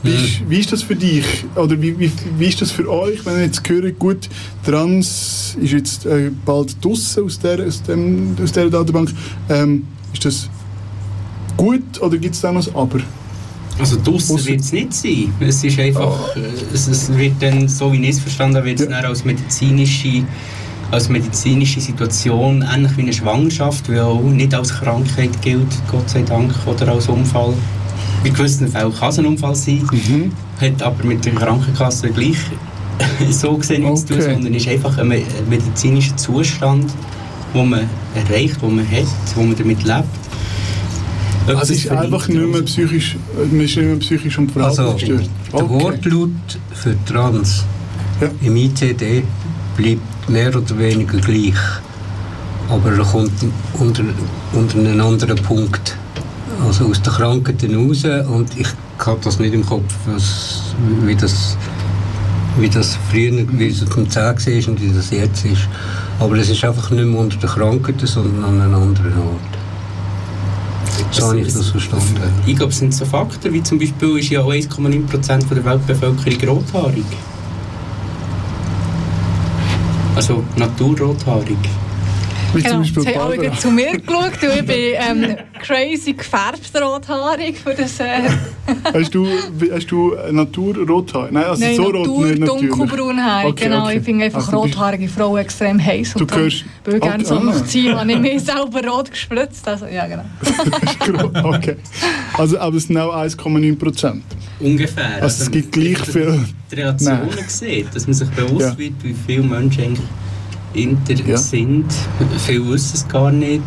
[0.03, 1.25] wie, ist, wie ist das für dich?
[1.55, 4.29] Oder wie, wie, wie ist das für euch, wenn ihr jetzt hört, gut,
[4.65, 9.11] Trans ist jetzt äh, bald draussen aus der, aus, dem, aus der Datenbank.
[9.49, 10.49] Ähm, ist das
[11.55, 12.99] gut oder gibt es da noch ein Aber?
[13.79, 15.33] Also draussen wird es nicht sein.
[15.39, 16.41] Es ist einfach, äh,
[16.73, 20.23] es, es wird dann, so wie ich es verstanden habe, wird es dann als medizinische,
[20.91, 26.21] als medizinische Situation, ähnlich wie eine Schwangerschaft, die auch nicht als Krankheit gilt, Gott sei
[26.21, 27.53] Dank, oder als Unfall.
[28.23, 29.81] In gewissen Fällen kann es ein Unfall sein,
[30.61, 32.37] hat aber mit der Krankenkasse gleich
[33.31, 34.33] so gesehen nichts zu tun, Okay.
[34.33, 36.89] sondern ist einfach ein me- ein medizinischer Zustand,
[37.53, 39.05] den man erreicht, den man hat,
[39.35, 40.03] wo man damit lebt.
[41.45, 44.75] Also Etwas es ist einfach nicht mehr psychisch, man ist nicht mehr psychisch und Also,
[44.83, 45.29] verhaltensgestört.
[45.53, 46.29] der Wortlaut
[46.73, 47.65] für Trans
[48.41, 49.23] im ICD
[49.75, 51.55] bleibt mehr oder weniger gleich.
[52.69, 53.31] Aber er kommt
[53.77, 54.03] unter,
[54.53, 55.97] unter einen anderen Punkt.
[56.65, 58.67] Also aus der Krankheit raus und ich
[58.99, 60.73] habe das nicht im Kopf, was,
[61.05, 61.57] wie, das,
[62.57, 65.67] wie das früher, wie es zum 10 war und wie das jetzt ist.
[66.19, 69.53] Aber es ist einfach nicht mehr unter der Krankheit, sondern an einem anderen Ort.
[71.11, 72.21] So habe ich das verstanden.
[72.45, 76.57] Ich glaube, es sind so Faktoren, wie zum Beispiel ist ja auch 1,9% der Weltbevölkerung
[76.57, 77.05] rothaarig.
[80.15, 81.57] Also naturrothaarig.
[82.53, 83.57] Wie Genau, zum Beispiel jetzt haben alle Barbara.
[83.59, 84.75] zu mir geschaut und ich bin
[85.27, 87.99] ähm, crazy gefärbt rothaarig für das...
[87.99, 88.29] Äh,
[88.93, 89.27] Hast du,
[89.73, 91.27] hast du Naturrothaar?
[91.31, 92.69] Nein, also Nein, so rot Natur, nicht natürlich.
[92.69, 93.45] dunkelbraun Haar.
[93.47, 93.97] Okay, genau, okay.
[93.97, 96.13] ich finde einfach Also rothaarige Frauen extrem heiß.
[96.13, 97.43] Du gehörst- würde ich gerne Okay, so ah.
[97.43, 99.67] noch ziehen, habe ich mir selber rot gespritzt.
[99.67, 100.23] Also, ja, genau.
[101.49, 101.75] okay.
[102.37, 104.23] Also, aber es sind auch 1,9 Prozent.
[104.59, 105.21] Ungefähr.
[105.21, 106.39] Also es gibt gleich viel-
[106.71, 107.45] Die Relationen Nein.
[107.47, 108.77] sieht, dass man sich bewusst Ja.
[108.77, 110.07] wird, wie viele Menschen eigentlich
[110.73, 111.85] inter sind.
[112.45, 113.63] Viele wissen es gar nicht.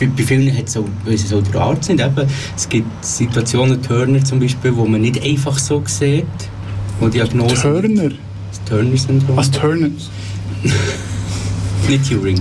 [0.00, 2.00] Bei vielen hat es auch, weil sie so der Art sind.
[2.00, 6.26] Eben, es gibt Situationen, Turner zum Beispiel, wo man nicht einfach so sieht.
[7.00, 8.10] Wo Diagnosen Turner?
[8.50, 9.36] Das Turner-Syndrom.
[9.36, 9.88] Was Turner?
[11.88, 12.40] nicht Turing.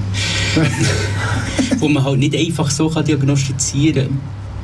[1.80, 4.20] wo man halt nicht einfach so kann diagnostizieren kann.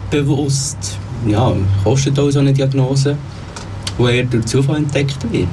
[0.09, 0.97] Bewusst.
[1.28, 1.53] Ja,
[1.84, 3.18] kostet auch so eine Diagnose,
[3.97, 5.47] wo er durch Zufall entdeckt wird.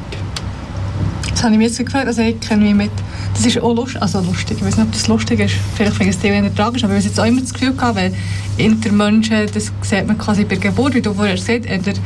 [1.33, 2.07] Das habe ich mir jetzt gefragt.
[2.07, 2.91] Also ich kenne mich mit...
[3.35, 4.03] Das ist auch lustig.
[4.03, 4.59] Also lustig.
[4.59, 5.55] Ich weiß nicht, ob das lustig ist.
[5.75, 6.85] Vielleicht finde ich es eher tragisch.
[6.85, 8.13] Aber ich habe jetzt auch immer das Gefühl gehabt, weil
[8.57, 12.01] Intermenschen, das sieht man quasi bei der Geburt, wie du vorher gesagt hast,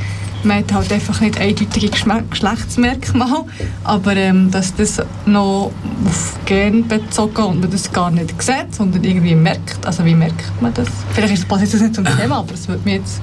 [0.44, 3.44] man hat halt einfach nicht eindeutige Geschlechtsmerkmale,
[3.82, 5.72] aber ähm, dass das noch
[6.04, 9.84] auf Gen bezogen und man das gar nicht sieht, sondern irgendwie merkt.
[9.86, 10.88] Also wie merkt man das?
[11.12, 13.20] Vielleicht ist, passt jetzt nicht zum Thema, aber es wird mir jetzt...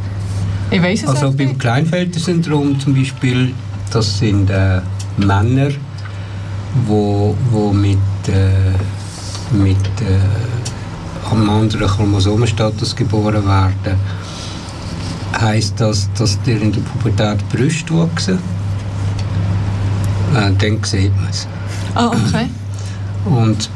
[0.71, 3.53] Ich weiß es Also beim Kleinfelder-Syndrom zum Beispiel,
[3.91, 4.81] das sind äh,
[5.17, 5.69] Männer,
[6.85, 7.97] wo, wo mit,
[8.27, 13.99] äh, mit äh, einem anderen Chromosomenstatus geboren werden,
[15.39, 18.39] heißt das, dass dir in der Pubertät die Brüste wachsen.
[20.35, 21.47] Äh, dann sieht man es.
[21.95, 22.47] Ah, okay.
[23.25, 23.69] Und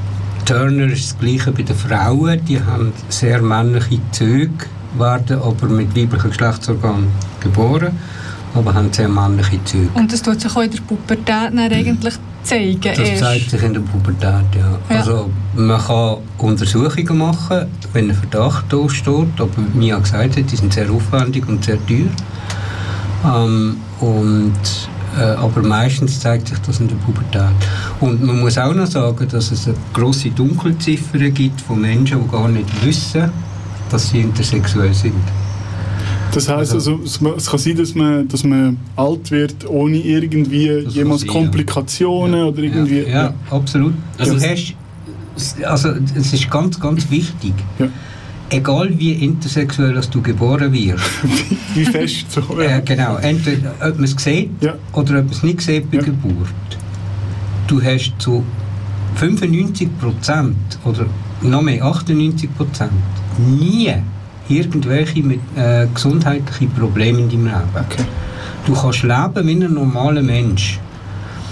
[0.46, 2.44] Turner ist das Gleiche bei den Frauen.
[2.46, 4.66] Die haben sehr männliche Züge,
[4.98, 7.08] werden aber mit weiblichen Geschlechtsorganen
[7.42, 7.98] geboren,
[8.56, 9.90] aber haben sehr männliche Züge.
[9.94, 12.82] Und das tut sich auch in der Pubertät dann eigentlich zeigen.
[12.82, 13.20] Das erst.
[13.22, 14.80] zeigt sich in der Pubertät, ja.
[14.90, 15.00] Ja.
[15.00, 20.52] Also man kann Untersuchungen machen, wenn ein Verdacht da steht, aber wie Mia gesagt hat,
[20.52, 22.08] die sind sehr aufwendig und sehr teuer.
[23.26, 24.54] Ähm, und,
[25.18, 27.56] äh, aber meistens zeigt sich das in der Pubertät.
[28.00, 32.32] Und man muss auch noch sagen, dass es eine grosse Dunkelziffer gibt von Menschen, die
[32.32, 33.32] gar nicht wissen,
[33.90, 35.14] dass sie intersexuell sind.
[36.36, 41.22] Das heisst also, es kann sein, dass man, dass man alt wird, ohne irgendwie jemals
[41.22, 41.34] sein, ja.
[41.34, 43.04] Komplikationen oder irgendwie.
[43.04, 43.94] Ja, ja absolut.
[44.18, 44.76] Also du es-
[45.38, 47.54] hast, also es ist ganz, ganz wichtig.
[48.50, 51.06] Egal wie intersexuell dass du geboren wirst.
[51.74, 52.42] wie fest so.
[52.60, 53.16] Äh, genau.
[53.18, 54.50] Entweder ob man es sieht
[54.92, 56.50] oder ob man es nicht sieht bei Geburt.
[57.68, 58.44] Du hast zu
[59.16, 61.06] 95 Prozent oder
[61.42, 62.92] noch mehr 98 Prozent
[63.38, 63.94] nie
[64.50, 67.86] irgendwelche mit, äh, gesundheitliche Probleme in deinem Leben.
[68.66, 70.80] Du kannst leben wie ein normaler Mensch.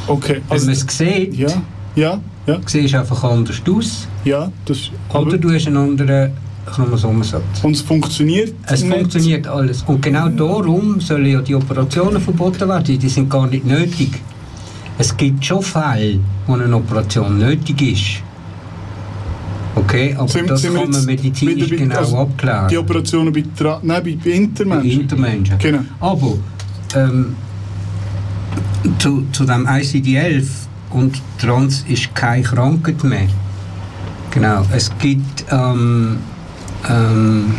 [0.08, 1.50] Okay, Wenn man es sieht, ja,
[1.96, 2.60] ja, ja.
[2.66, 4.08] siehst du einfach anders aus.
[4.26, 6.32] Ja, das, Oder du hast einen anderen
[6.66, 7.44] Chromosomensatz.
[7.62, 8.94] Und es funktioniert Es nicht.
[8.94, 9.84] funktioniert alles.
[9.84, 12.98] Und genau darum sollen ja die Operationen verboten werden.
[13.00, 14.12] Die sind gar nicht nötig.
[14.98, 18.24] Es gibt schon Fälle, wo eine Operation nötig ist.
[19.76, 22.68] Okay, aber Sind- das sind kann man medizinisch bei- genau also abklären.
[22.68, 24.90] Die Operationen bei, Tra nein, bei, Intermenschen.
[24.98, 25.58] Bei Intermenschen.
[25.58, 25.80] Genau.
[26.00, 26.34] Aber
[26.96, 27.36] ähm,
[29.00, 30.46] zu, zu dem ICD-11
[30.92, 33.28] und Trans ist keine Krankheit mehr.
[34.32, 36.18] Genau, es gibt ähm,
[36.90, 37.54] ähm,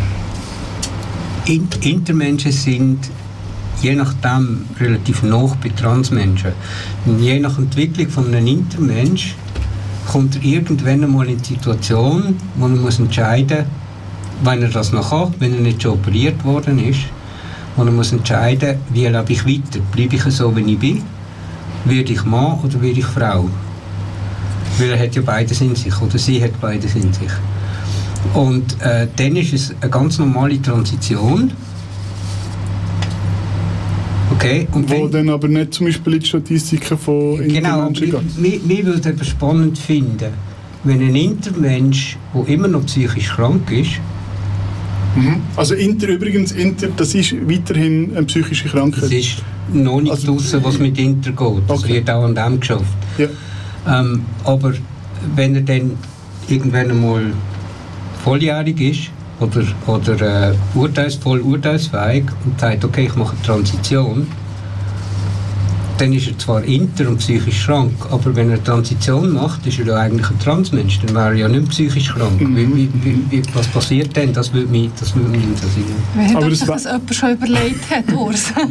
[1.47, 2.99] In Intermenschen sind
[3.83, 6.53] je nachdem relativ nah bei Transmenschen.
[7.07, 9.35] Und je nach Entwicklung von einem Intermensch
[10.15, 13.65] kommt irgendwann einmal in die Situation, wo er muss entscheiden
[14.45, 17.01] wenn er das noch kann, wenn er nicht schon operiert worden ist,
[17.75, 19.81] wo er muss entscheiden wie lebe ich weiter.
[19.91, 21.03] Bleibe ich so, wie ich bin?
[21.85, 23.51] Werde ich Mann oder werde ich Frau?
[24.79, 27.33] Weil er hat ja beides in sich, oder sie hat beides in sich.
[28.35, 31.51] Und äh, dann ist es eine ganz normale Transition.
[34.45, 38.39] Okay, und Wo dann aber nicht zum Beispiel in die Statistiken von Genau, Intermenschen geht.
[38.39, 40.31] mir, mir würde es spannend finden,
[40.85, 44.01] wenn ein Intermensch, der immer noch psychisch krank ist,
[45.17, 45.43] Mhm.
[45.55, 49.05] Also Inter übrigens, Inter, das ist weiterhin eine psychische Krankheit.
[49.05, 49.43] Das ist
[49.73, 51.63] noch nicht Also, draussen, was mit Inter geht.
[51.69, 52.85] Das wird auch an dem geschafft.
[53.17, 53.29] Ja.
[54.01, 54.73] Ähm, aber
[55.37, 55.93] wenn er dann
[56.49, 57.23] irgendwann einmal
[58.25, 59.11] volljährig ist
[59.41, 64.27] oder, oder äh, urteils, voll urteilsfähig und sagt, okay, ich mache eine Transition,
[65.99, 69.79] dann ist er zwar inter und psychisch krank, aber wenn er eine Transition macht, ist
[69.79, 72.41] er ja eigentlich ein Transmensch, dann wäre er ja nicht psychisch krank.
[72.41, 72.57] Mhm.
[72.57, 74.33] Wie, wie, wie, wie, was passiert denn?
[74.33, 75.95] Das würde mich, das würde mich interessieren.
[76.15, 78.53] Wer Aber das sich das jemand schon überlegt hat, Urs?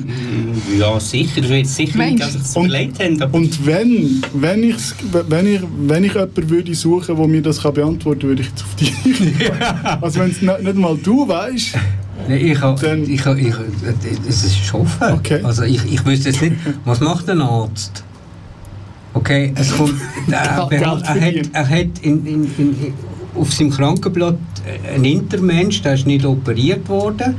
[0.77, 1.41] Ja, sicher.
[1.43, 3.35] Ich jetzt sicher nicht, dass ich es überlegt habe.
[3.35, 4.95] Und wenn, wenn, ich's,
[5.27, 8.49] wenn, ich, wenn ich jemanden würde suchen der mir das kann beantworten kann, würde ich
[8.49, 8.93] jetzt auf dich.
[10.01, 11.75] also wenn es nicht, nicht mal du weißt.
[12.27, 13.53] Nee, ich habe, ich, habe- ich,
[14.27, 15.03] es ist offen.
[15.43, 16.55] Also ich, ich wüsste jetzt nicht,
[16.85, 18.03] was macht ein Arzt?
[19.13, 19.93] Okay, es kommt,
[20.31, 22.93] er, er, hat, er hat in, in, in,
[23.35, 24.37] auf seinem Krankenblatt
[24.93, 27.35] einen Intermensch, der ist nicht operiert worden.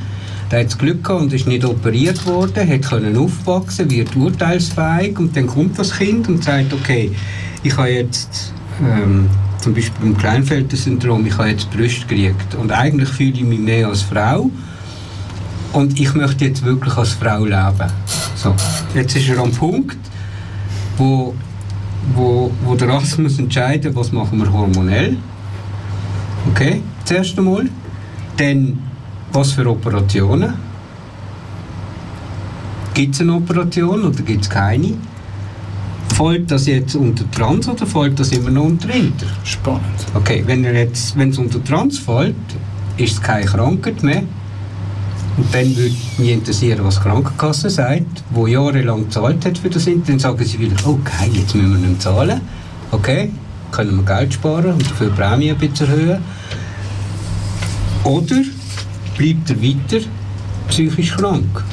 [0.50, 5.18] Der hat das Glück gehabt und ist nicht operiert worden, hat können aufwachsen, wird urteilsfähig
[5.18, 7.10] und dann kommt das Kind und sagt, okay,
[7.62, 9.26] ich habe jetzt ähm,
[9.58, 13.88] zum Beispiel beim Kleinfelder-Syndrom, ich habe jetzt Brust gekriegt und eigentlich fühle ich mich mehr
[13.88, 14.50] als Frau
[15.74, 17.92] und ich möchte jetzt wirklich als Frau leben.
[18.36, 18.54] So,
[18.94, 19.98] jetzt ist er am Punkt,
[20.96, 21.34] wo,
[22.14, 25.16] wo, wo der Arzt muss entscheiden, was machen wir hormonell.
[26.50, 27.68] Okay, das erste Mal.
[28.36, 28.78] Dann,
[29.32, 30.54] was für Operationen.
[32.94, 34.94] Gibt es eine Operation oder gibt es keine?
[36.14, 39.26] Fällt das jetzt unter Trans oder fällt das immer noch unter Inter?
[39.42, 39.82] Spannend.
[40.14, 42.36] Okay, wenn es unter Trans fällt,
[42.96, 44.22] ist es keine Krankheit mehr.
[45.36, 49.86] Und dann würde mich interessieren, was die Krankenkasse sagt, wo jahrelang gezahlt hat für das
[49.86, 50.12] Inter.
[50.12, 52.40] Dann sagen sie vielleicht, okay, jetzt müssen wir nicht zahlen.
[52.92, 53.30] Okay,
[53.72, 56.22] können wir Geld sparen und dafür die Prämie ein bisschen erhöhen.
[58.04, 58.42] Oder
[59.16, 60.06] bleibt er weiter
[60.68, 61.64] psychisch krank?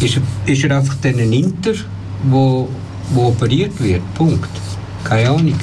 [0.00, 1.74] Ist er, ist er einfach dann ein Inter,
[2.24, 2.68] wo,
[3.10, 4.02] wo operiert wird?
[4.14, 4.50] Punkt.
[5.04, 5.54] Keine Ahnung.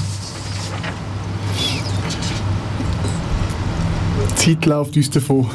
[4.31, 5.47] Die Zeit läuft uns davon.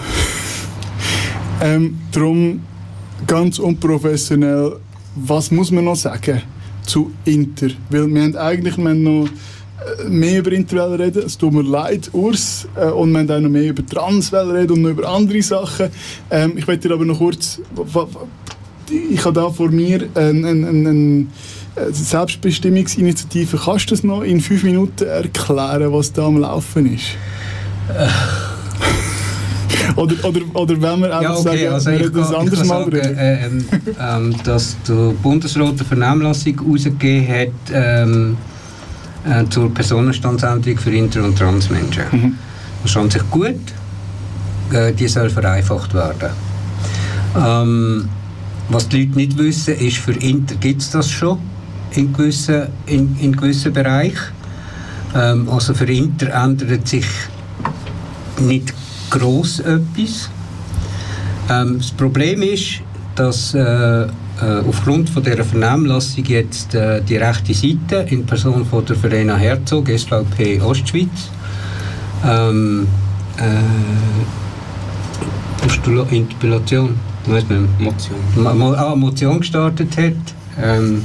[1.62, 2.60] Ähm, darum
[3.26, 4.76] ganz unprofessionell,
[5.14, 6.42] was muss man noch sagen
[6.84, 7.68] zu Inter?
[7.90, 11.22] Weil wir haben eigentlich wir haben noch äh, mehr über Interwelle reden.
[11.24, 12.66] Es tut mir leid, Urs.
[12.76, 15.88] Äh, und wir haben auch noch mehr über Transwelle reden und noch über andere Sachen.
[16.30, 17.60] Ähm, ich möchte dir aber noch kurz...
[18.90, 21.32] Ich habe da vor mir eine ein, ein, ein
[21.90, 23.58] Selbstbestimmungsinitiative.
[23.64, 27.16] Kannst du das noch in fünf Minuten erklären, was da am Laufen ist?
[29.96, 32.96] Oder, oder, oder wenn wir einfach Ja, okay, sagen, also wir das anders mal sagen,
[32.96, 33.64] äh, ähm,
[34.00, 38.36] ähm, dass der Bundesrat eine Vernehmlassung herausgegeben hat ähm,
[39.24, 42.04] äh, zur Personenstandsänderung für Inter- und Transmenschen.
[42.10, 42.38] Mhm.
[42.82, 43.54] Das ist an sich gut.
[44.72, 46.30] Äh, die soll vereinfacht werden.
[47.36, 48.08] Ähm,
[48.68, 51.38] was die Leute nicht wissen, ist, für Inter gibt es das schon
[51.92, 54.32] in gewissen, in, in gewissen Bereichen.
[55.14, 57.06] Ähm, also für Inter ändert sich
[58.40, 58.74] nicht
[59.14, 60.28] gross etwas.
[61.48, 62.80] Ähm, das Problem ist,
[63.14, 64.08] dass äh, äh,
[64.68, 69.88] aufgrund von dieser Vernehmlassung jetzt äh, die rechte Seite in Person von der Verena Herzog,
[69.88, 71.30] SVP Ostschweiz,
[72.26, 72.88] ähm,
[73.38, 73.42] äh,
[75.62, 76.96] Postula- Interpellation,
[77.26, 77.80] weiss nicht.
[77.80, 78.58] Motion.
[78.58, 80.34] Mo, ah, Motion gestartet hat.
[80.60, 81.02] Ähm,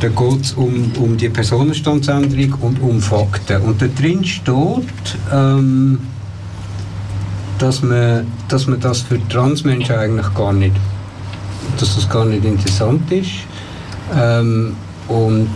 [0.00, 3.60] da geht es um, um die Personenstandsänderung und um Fakten.
[3.62, 5.98] Und da drin steht, ähm,
[7.58, 10.74] dass, man, dass man das für Transmenschen eigentlich gar nicht,
[11.78, 13.30] dass das gar nicht interessant ist.
[14.16, 14.76] Ähm,
[15.08, 15.48] und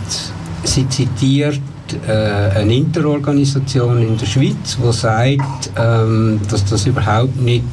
[0.63, 1.59] sie zitiert
[2.07, 7.63] äh, eine Interorganisation in der Schweiz, die sagt, ähm, dass das überhaupt nicht,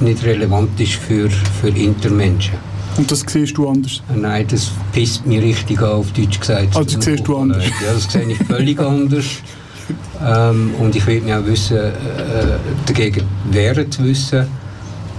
[0.00, 2.54] nicht relevant ist für, für Intermenschen.
[2.96, 4.02] Und das siehst du anders?
[4.14, 6.76] Nein, das pisst mich richtig an, auf Deutsch gesagt.
[6.76, 7.64] Also das siehst du anders?
[7.64, 9.24] Ja, das sehe ich völlig anders.
[10.26, 11.92] Ähm, und ich will mich auch wissen, äh,
[12.86, 14.46] dagegen wehren zu wissen,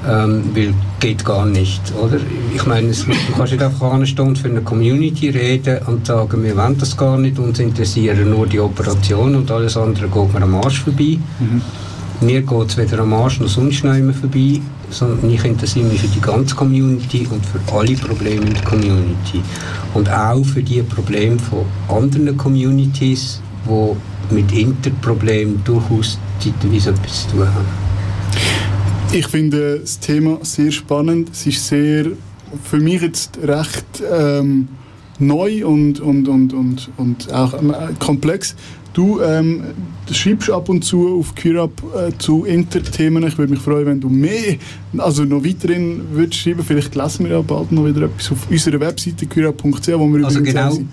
[0.07, 2.17] ähm, weil geht gar nicht, oder?
[2.53, 6.43] Ich meine, es, du kannst nicht einfach anstehen und für eine Community reden und sagen,
[6.43, 10.41] wir wollen das gar nicht, uns interessieren nur die Operation und alles andere geht mir
[10.41, 11.17] am Arsch vorbei.
[12.21, 16.01] Mir geht es weder am Arsch noch sonst noch immer vorbei, sondern ich interessiere mich
[16.01, 19.41] für die ganze Community und für alle Probleme in der Community.
[19.93, 23.95] Und auch für die Probleme von anderen Communities, die
[24.31, 27.89] mit Interproblemen durchaus zeitweise etwas zu tun haben.
[29.11, 31.29] Ich finde das Thema sehr spannend.
[31.31, 32.05] Es ist sehr,
[32.63, 34.67] für mich jetzt recht ähm,
[35.17, 38.55] neu und, und, und, und, und auch ähm, komplex.
[38.93, 39.63] Du ähm,
[40.11, 43.25] schreibst ab und zu auf QRAP äh, zu Interthemen.
[43.27, 44.57] Ich würde mich freuen, wenn du mehr,
[44.97, 46.63] also noch weiterhin würdest schreiben.
[46.63, 50.39] Vielleicht lesen wir ja bald noch wieder etwas auf unserer Webseite qrap.ch, wo wir Also
[50.39, 50.87] übrigens genau.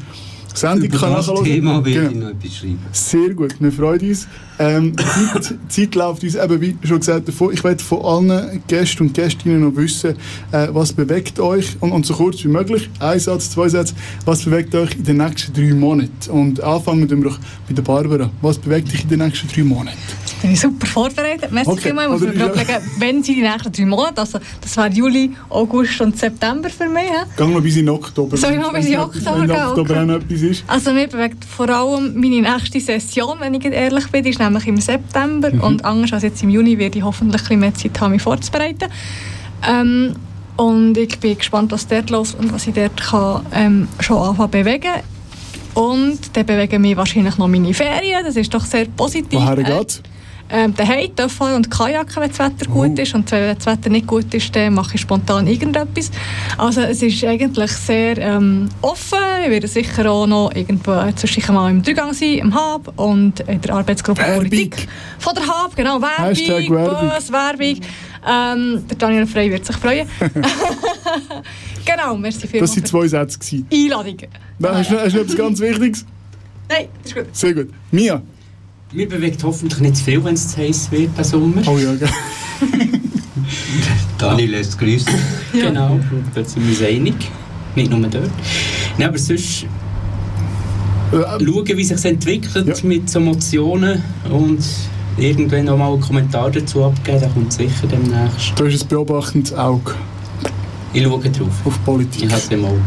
[0.57, 2.11] Sendung Über kann das Thema will Genau.
[2.11, 2.79] ich noch etwas schreiben.
[2.93, 4.27] Sehr gut, wir freuen uns.
[4.59, 7.53] Ähm, die Zeit, Zeit läuft uns eben, wie schon gesagt, davon.
[7.53, 10.15] Ich werde von allen Gästen und Gästinnen noch wissen,
[10.53, 13.95] äh, was bewegt euch, und, und so kurz wie möglich, ein Satz, zwei Sätze,
[14.25, 16.31] was bewegt euch in den nächsten drei Monaten?
[16.31, 17.39] Und anfangen wir doch
[17.69, 18.31] bei der Barbara.
[18.41, 19.99] Was bewegt dich in den nächsten drei Monaten?
[20.43, 21.51] Bin ich super vorbereitet.
[21.51, 22.07] Merci Okay, vielmals.
[22.07, 24.77] Ich muss mir ist gerade ja- legen, wenn sie die nächsten drei Monate, also das
[24.77, 27.05] wäre Juli, August und September für mich.
[27.37, 28.37] Gehen wir bis in Oktober.
[28.37, 29.51] Soll ich noch bis in Oktober gehen?
[29.57, 30.15] Oktober Okay.
[30.17, 30.65] etwas ist.
[30.67, 34.77] Also mir bewegt vor allem meine nächste Session, wenn ich ehrlich bin, ist nämlich im
[34.81, 35.61] September Mhm.
[35.61, 38.23] und anders als jetzt im Juni werde ich hoffentlich ein bisschen mehr Zeit haben, mich
[38.23, 38.89] vorzubereiten.
[39.67, 40.15] Ähm,
[40.57, 44.51] und ich bin gespannt, was dort läuft und was ich dort kann, ähm, schon anfangen
[44.51, 44.93] bewegen.
[45.75, 49.39] Und dann bewegen mich wahrscheinlich noch meine Ferien, das ist doch sehr positiv.
[49.41, 50.03] Woher Äh, geht's?
[50.51, 53.15] Ähm, daheim, Töffel und Kajaken, wenn das Wetter gut ist.
[53.15, 56.11] Und wenn das Wetter nicht gut ist, dann mache ich spontan irgendetwas.
[56.57, 59.19] Also es ist eigentlich sehr ähm, offen.
[59.45, 63.61] Ich werde sicher auch noch irgendwo zwischendurch mal im Dreigang sein, im Hub und in
[63.61, 64.89] der Arbeitsgruppe Politik
[65.19, 65.75] von der Hub.
[65.75, 67.11] Genau, Werbung, Hashtag Werbung.
[67.11, 67.81] Bös, Werbung.
[68.29, 70.09] Ähm, der Daniel Frey wird sich freuen.
[71.85, 73.65] genau, merci Das vielmals waren für zwei Sätze.
[73.73, 74.17] Einladung.
[74.59, 76.05] Nein, hast, du, du etwas ganz Wichtiges?
[76.69, 77.37] Nein, das ist gut.
[77.37, 77.69] Sehr gut.
[77.91, 78.23] Mia?
[78.97, 81.61] Mir bewegt hoffentlich nicht zu viel, wenn es zu heiß wird im Sommer.
[81.67, 82.09] Oh ja, gell.
[84.17, 85.13] Dani lässt grüßen.
[85.53, 87.15] Genau, und da sind wir uns einig.
[87.75, 88.31] Nicht nur dort.
[88.97, 89.67] Nein, aber sonst
[91.11, 94.65] schauen, wie sich entwickelt mit so Emotionen und
[95.19, 98.59] irgendwann noch mal einen Kommentar dazu abgeben, der kommt sicher demnächst.
[98.59, 99.95] Du hast ein beobachtendes Auge.
[100.95, 101.49] Ich schaue drauf.
[101.67, 102.25] Auf Politik.
[102.25, 102.81] Ich habe es im Auge.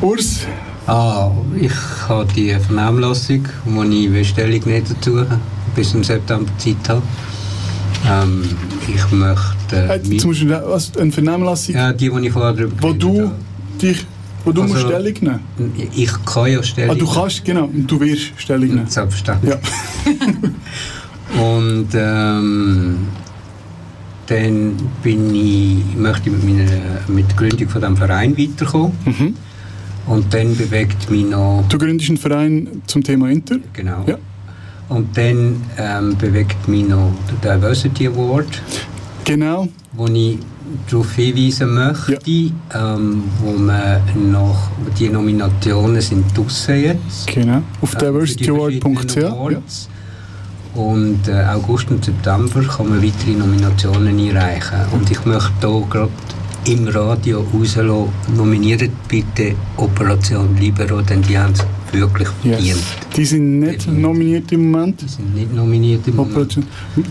[0.00, 0.40] Urs?
[0.86, 1.72] Ah, ich
[2.08, 5.40] habe die Vernehmlassung, wo ich will Stellung nicht dazu habe,
[5.74, 7.02] bis im September Zeit habe.
[8.08, 8.44] Ähm,
[8.86, 9.76] ich möchte...
[9.76, 13.32] Äh, jetzt musst du was, eine Vernehmlassung, Ja, die, die ich vorher drüber wo du
[13.82, 14.06] dich,
[14.44, 15.14] wo du Also- musst Stellung
[15.58, 18.86] nehmen Ich kann ja Stellung Ah, du kannst, genau, und du wirst Stellung nehmen.
[18.86, 19.54] Selbstverständlich.
[19.54, 19.60] Ja.
[21.42, 22.98] Und ähm,
[24.28, 26.70] dann bin ich, möchte ich mit, meiner,
[27.08, 28.92] mit der Gründung von diesem Verein weiterkommen.
[29.04, 29.34] Mhm.
[30.06, 31.64] Und dann bewegt mich noch...
[31.68, 33.56] Du gründest einen Verein zum Thema Inter.
[33.72, 34.04] Genau.
[34.06, 34.16] Ja.
[34.88, 38.62] Und dann ähm, bewegt mich noch der Diversity Award.
[39.24, 39.66] Genau.
[39.92, 40.38] Wo ich
[40.88, 42.20] darauf hinweisen möchte,
[42.74, 44.00] ähm, wo man
[44.30, 47.26] noch, die Nominationen sind draussen jetzt.
[47.26, 47.62] Genau.
[47.80, 49.16] Auf Äh, diversityaward.ch.
[49.16, 49.62] Ja.
[50.74, 54.78] Und äh, August und September kann man weitere Nominationen einreichen.
[54.92, 56.10] Und ich möchte hier gerade
[56.66, 62.66] im Radio rauslassen, nominiert bitte Operation Libero, denn die haben es wirklich verdient.
[62.66, 62.78] Yes.
[63.16, 65.00] Die sind nicht nominiert im Moment.
[65.00, 66.54] Die sind nicht nominiert im Moment.
[66.54, 66.64] Tun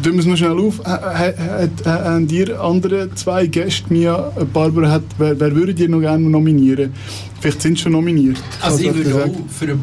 [0.04, 0.80] wir es noch schnell auf.
[0.80, 6.30] Äh, Haben dir andere zwei Gäste, Mia, Barbara, hat, wer, wer würde dir noch gerne
[6.30, 6.92] nominieren?
[7.40, 8.38] Vielleicht sind sie schon nominiert.
[8.62, 9.80] Also ich würde auch für den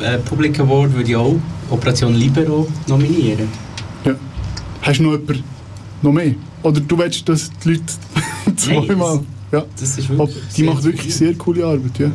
[0.00, 1.36] äh, Public Award würde ich auch
[1.70, 3.48] Operation Libero nominieren.
[4.04, 4.14] Ja.
[4.82, 5.55] Hast du noch jemanden?
[6.06, 6.34] Noch mehr?
[6.62, 7.82] Oder du willst, dass die Leute
[8.56, 9.20] zweimal...
[9.50, 9.64] ja.
[9.80, 12.12] Das ist Ob- Die macht wirklich sehr coole Arbeit, ja.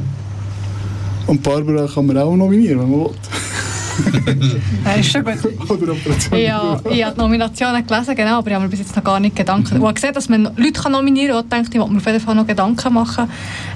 [1.28, 3.12] Und Barbara kann man auch nominieren, wenn man will.
[4.86, 5.38] Ja, ist schon gut.
[5.70, 9.04] Oder Operation ich habe die Nominationen gelesen, genau, aber ich habe mir bis jetzt noch
[9.04, 9.74] gar nicht Gedanken.
[9.74, 11.38] Und ich habe gesehen, dass man Leute kann nominieren kann.
[11.38, 13.30] Und ich dachte, ich wollte mir auf jeden Fall noch Gedanken machen.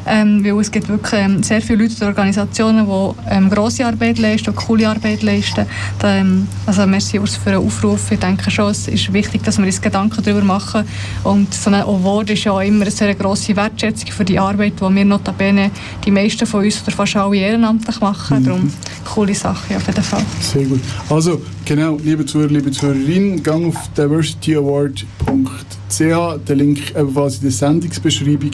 [0.07, 4.19] Ähm, weil es gibt wirklich ähm, sehr viele Leute und Organisationen, die ähm, grosse Arbeit
[4.19, 5.65] leisten und coole Arbeit leisten.
[5.99, 8.11] Da, ähm, also merci Urs für den Aufruf.
[8.11, 10.85] Ich denke schon, es ist wichtig, dass wir uns Gedanken darüber machen.
[11.23, 14.73] Und so ein Award ist ja auch immer eine sehr grosse Wertschätzung für die Arbeit,
[14.79, 15.71] die wir notabene
[16.03, 18.39] die meisten von uns oder fast alle ehrenamtlich machen.
[18.39, 18.45] Mhm.
[18.45, 20.04] Darum coole Sache auf jeden Fall.
[20.39, 20.81] Sehr gut.
[21.09, 28.51] Also, genau, liebe Zuhörer, liebe Zuhörerinnen, gang auf diversityaward.ch, der Link ebenfalls in der Sendungsbeschreibung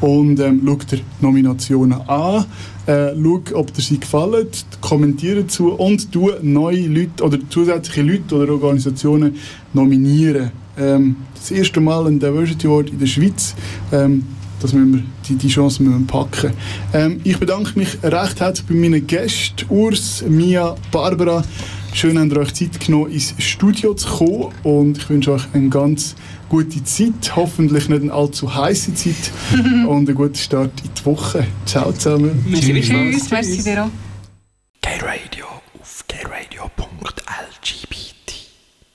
[0.00, 2.44] und ähm, schau dir Nominationen an.
[2.86, 4.48] Äh, schau, ob dir sie gefallen,
[4.80, 9.36] kommentiere dazu und du neue Leute oder zusätzliche Leute oder Organisationen
[9.72, 10.50] nominieren.
[10.78, 13.54] Ähm, das erste Mal ein Diversity Award in der Schweiz.
[13.92, 14.24] Ähm,
[14.60, 14.84] dass wir
[15.28, 16.52] die, die Chance müssen packen
[16.92, 21.42] ähm, Ich bedanke mich recht herzlich bei meinen Gästen, Urs, Mia, Barbara.
[21.92, 24.52] Schön, dass ihr euch Zeit genommen, ins Studio zu kommen.
[24.62, 26.14] Und ich wünsche euch eine ganz
[26.48, 27.34] gute Zeit.
[27.34, 29.32] Hoffentlich nicht eine allzu heiße Zeit.
[29.52, 31.46] und einen guten Start in die Woche.
[31.66, 32.44] Ciao zusammen.
[32.48, 32.60] Tschüss.
[32.60, 32.86] Tschüss.
[32.86, 33.12] Tschüss.
[33.12, 33.30] Tschüss.
[33.30, 33.90] Merci, Vero.
[34.82, 35.46] Gay Radio
[35.80, 36.39] auf Gay Radio.